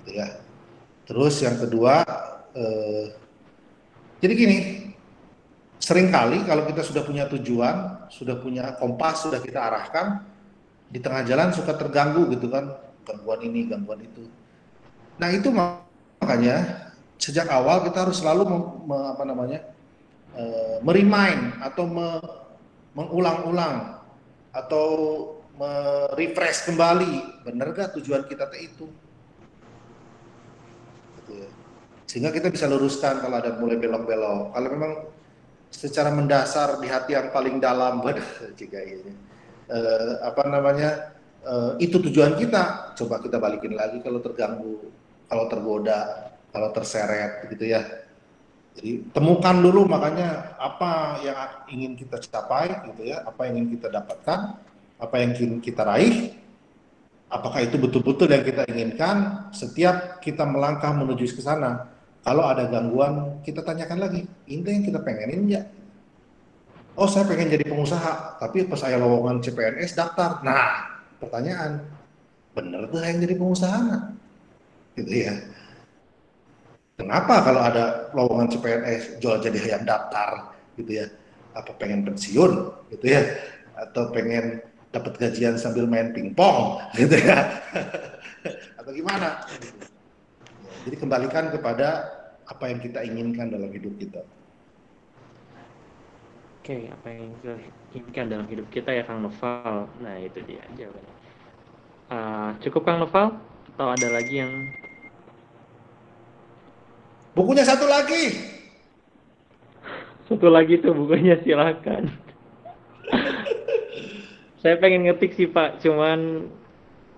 [0.00, 0.40] Gitu ya.
[1.04, 2.00] Terus yang kedua,
[2.56, 3.12] eh,
[4.24, 4.58] jadi gini,
[5.76, 10.24] sering kali kalau kita sudah punya tujuan, sudah punya kompas, sudah kita arahkan,
[10.88, 12.72] di tengah jalan suka terganggu gitu kan,
[13.04, 14.24] gangguan ini, gangguan itu.
[15.20, 16.88] Nah itu makanya
[17.20, 18.58] sejak awal kita harus selalu me,
[18.88, 19.60] me, apa namanya,
[20.38, 22.20] eh, merimain atau me,
[22.94, 24.02] mengulang-ulang
[24.54, 24.86] atau
[25.58, 27.42] merefresh kembali.
[27.46, 28.86] Benar gak tujuan kita itu?
[31.22, 31.48] Gitu ya.
[32.04, 34.54] sehingga kita bisa luruskan kalau ada mulai belok-belok.
[34.54, 34.92] Kalau memang
[35.74, 37.98] secara mendasar di hati yang paling dalam
[38.58, 39.12] jika ini
[39.70, 42.94] eh, apa namanya eh, itu tujuan kita.
[42.94, 44.94] Coba kita balikin lagi kalau terganggu
[45.28, 47.82] kalau tergoda kalau terseret gitu ya
[48.74, 51.38] jadi temukan dulu makanya apa yang
[51.70, 54.40] ingin kita capai gitu ya, apa yang ingin kita dapatkan,
[54.98, 56.34] apa yang ingin kita raih,
[57.30, 59.46] apakah itu betul-betul yang kita inginkan.
[59.54, 61.86] Setiap kita melangkah menuju ke sana,
[62.26, 65.62] kalau ada gangguan kita tanyakan lagi, ini yang kita pengenin ya?
[66.98, 70.42] Oh saya pengen jadi pengusaha, tapi pas saya lowongan CPNS daftar.
[70.42, 71.78] Nah pertanyaan,
[72.58, 74.10] bener tuh yang jadi pengusaha?
[74.98, 75.34] Gitu ya
[76.94, 81.06] Kenapa kalau ada lowongan CPNS jual jadi ayam daftar gitu ya?
[81.54, 82.52] Apa pengen pensiun
[82.94, 83.22] gitu ya?
[83.74, 84.62] Atau pengen
[84.94, 87.62] dapat gajian sambil main pingpong gitu ya?
[88.78, 89.42] Atau gimana?
[90.86, 92.14] Jadi kembalikan kepada
[92.46, 94.22] apa yang kita inginkan dalam hidup kita.
[96.62, 97.54] Oke, apa yang kita
[97.92, 99.90] inginkan dalam hidup kita ya Kang Noval.
[99.98, 101.14] Nah itu dia jawabannya.
[102.08, 103.34] Uh, cukup Kang Noval?
[103.74, 104.52] Atau ada lagi yang
[107.34, 108.38] Bukunya satu lagi.
[110.30, 112.14] Satu lagi tuh bukunya silakan.
[114.64, 116.48] Saya pengen ngetik sih Pak, cuman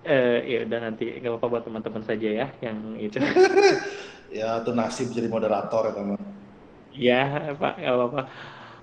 [0.03, 3.21] eh, ya udah nanti nggak apa-apa buat teman-teman saja ya yang itu.
[4.37, 6.19] ya itu nasib jadi moderator ya teman.
[6.97, 7.23] Ya
[7.55, 8.21] Pak, nggak apa-apa.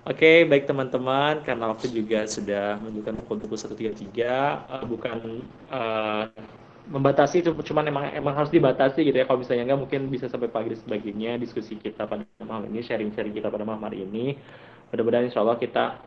[0.05, 5.41] Oke, baik teman-teman, karena waktu juga sudah menunjukkan pukul 21.33, uh, bukan
[5.73, 6.29] uh,
[6.85, 9.25] membatasi cuman emang emang harus dibatasi gitu ya.
[9.25, 13.33] Kalau misalnya enggak mungkin bisa sampai pagi dan sebagainya diskusi kita pada malam ini sharing-sharing
[13.33, 14.37] kita pada malam hari ini.
[14.93, 15.99] Mudah-mudahan insya Allah kita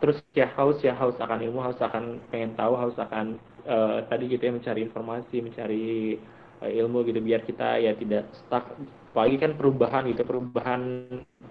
[0.00, 3.36] terus ya haus ya haus akan ilmu haus akan pengen tahu haus akan
[3.68, 6.16] uh, tadi gitu ya mencari informasi mencari
[6.64, 8.70] uh, ilmu gitu biar kita ya tidak stuck.
[9.10, 10.82] Apalagi kan perubahan gitu perubahan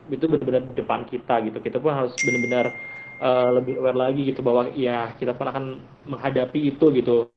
[0.07, 1.60] itu benar-benar depan kita gitu.
[1.60, 2.72] Kita pun harus benar-benar
[3.19, 5.65] uh, lebih aware lagi gitu bahwa ya kita pun akan
[6.07, 7.27] menghadapi itu gitu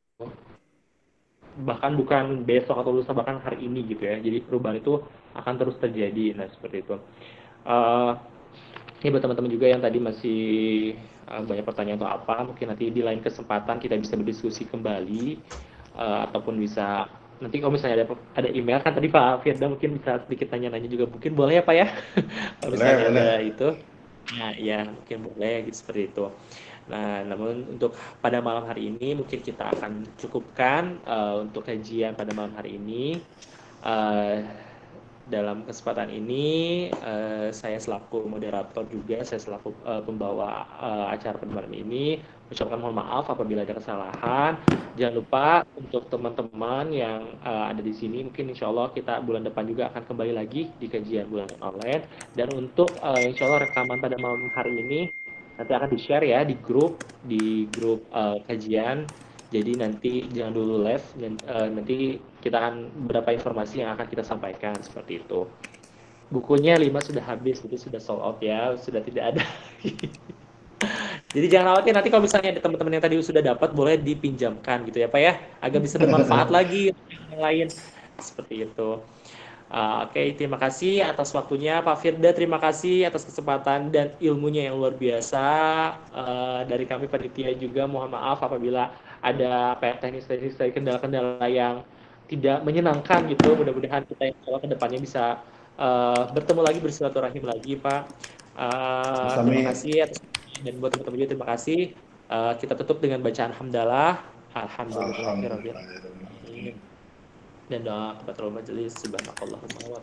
[1.60, 4.16] bahkan bukan besok atau lusa bahkan hari ini gitu ya.
[4.18, 5.04] Jadi perubahan itu
[5.36, 6.36] akan terus terjadi.
[6.36, 6.96] Nah seperti itu.
[7.62, 8.16] Uh,
[9.02, 10.40] ini buat teman-teman juga yang tadi masih
[11.28, 15.38] uh, banyak pertanyaan atau apa mungkin nanti di lain kesempatan kita bisa berdiskusi kembali
[15.98, 17.06] uh, ataupun bisa
[17.42, 18.06] nanti kalau misalnya ada
[18.38, 21.10] ada email kan tadi Pak Firda mungkin bisa sedikit tanya-nanya juga.
[21.10, 21.86] Mungkin boleh ya Pak ya?
[22.62, 23.50] Kalau misalnya boleh, ada boleh.
[23.50, 23.68] itu.
[24.38, 26.26] Nah ya mungkin boleh gitu seperti itu
[26.92, 32.36] Nah, namun untuk pada malam hari ini mungkin kita akan cukupkan uh, untuk kajian pada
[32.36, 33.16] malam hari ini.
[33.80, 34.44] Uh,
[35.22, 41.62] dalam kesempatan ini uh, saya selaku moderator juga, saya selaku uh, pembawa uh, acara pada
[41.62, 42.18] malam ini
[42.52, 44.60] ucapkan mohon maaf apabila ada kesalahan.
[44.98, 49.64] Jangan lupa untuk teman-teman yang uh, ada di sini, mungkin insya Allah kita bulan depan
[49.64, 52.04] juga akan kembali lagi di kajian bulan online.
[52.36, 55.00] Dan untuk uh, insya Allah rekaman pada malam hari ini
[55.62, 59.06] nanti akan di-share ya di grup di grup uh, kajian
[59.52, 64.24] jadi nanti jangan dulu live dan uh, nanti kita akan beberapa informasi yang akan kita
[64.24, 65.44] sampaikan seperti itu.
[66.32, 69.44] Bukunya 5 sudah habis, itu sudah sold out ya, sudah tidak ada.
[71.36, 75.04] Jadi jangan khawatir nanti kalau misalnya ada teman-teman yang tadi sudah dapat boleh dipinjamkan gitu
[75.04, 76.96] ya Pak ya, agar bisa bermanfaat lagi
[77.28, 77.66] yang lain
[78.16, 78.88] seperti itu.
[79.72, 82.36] Uh, Oke, okay, terima kasih atas waktunya Pak Firda.
[82.36, 85.46] Terima kasih atas kesempatan dan ilmunya yang luar biasa.
[86.12, 88.92] Uh, dari kami panitia juga mohon maaf apabila
[89.24, 91.80] ada kayak teknis-teknis dari kendala-kendala yang
[92.28, 93.56] tidak menyenangkan gitu.
[93.56, 95.40] Mudah-mudahan kita yang ke depannya bisa
[95.80, 98.02] uh, bertemu lagi bersilaturahim lagi Pak.
[98.52, 100.20] Uh, terima kasih atas
[100.60, 101.96] dan buat teman-teman juga terima kasih.
[102.28, 104.20] Uh, kita tutup dengan bacaan hamdalah.
[104.52, 105.16] Alhamdulillah.
[105.16, 106.21] Alhamdulillah
[107.72, 110.00] dan doa kepada majelis subhanakallahumma wa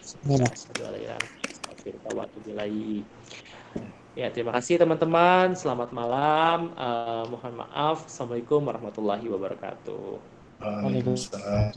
[4.17, 5.53] Ya, terima kasih teman-teman.
[5.53, 6.73] Selamat malam.
[6.75, 8.09] Uh, mohon maaf.
[8.09, 10.17] Assalamualaikum warahmatullahi wabarakatuh.
[10.59, 11.71] Waalaikumsalam.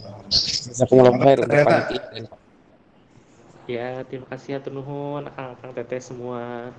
[3.70, 6.74] Ya, terima kasih ya nuhun, akang-akang teteh semua.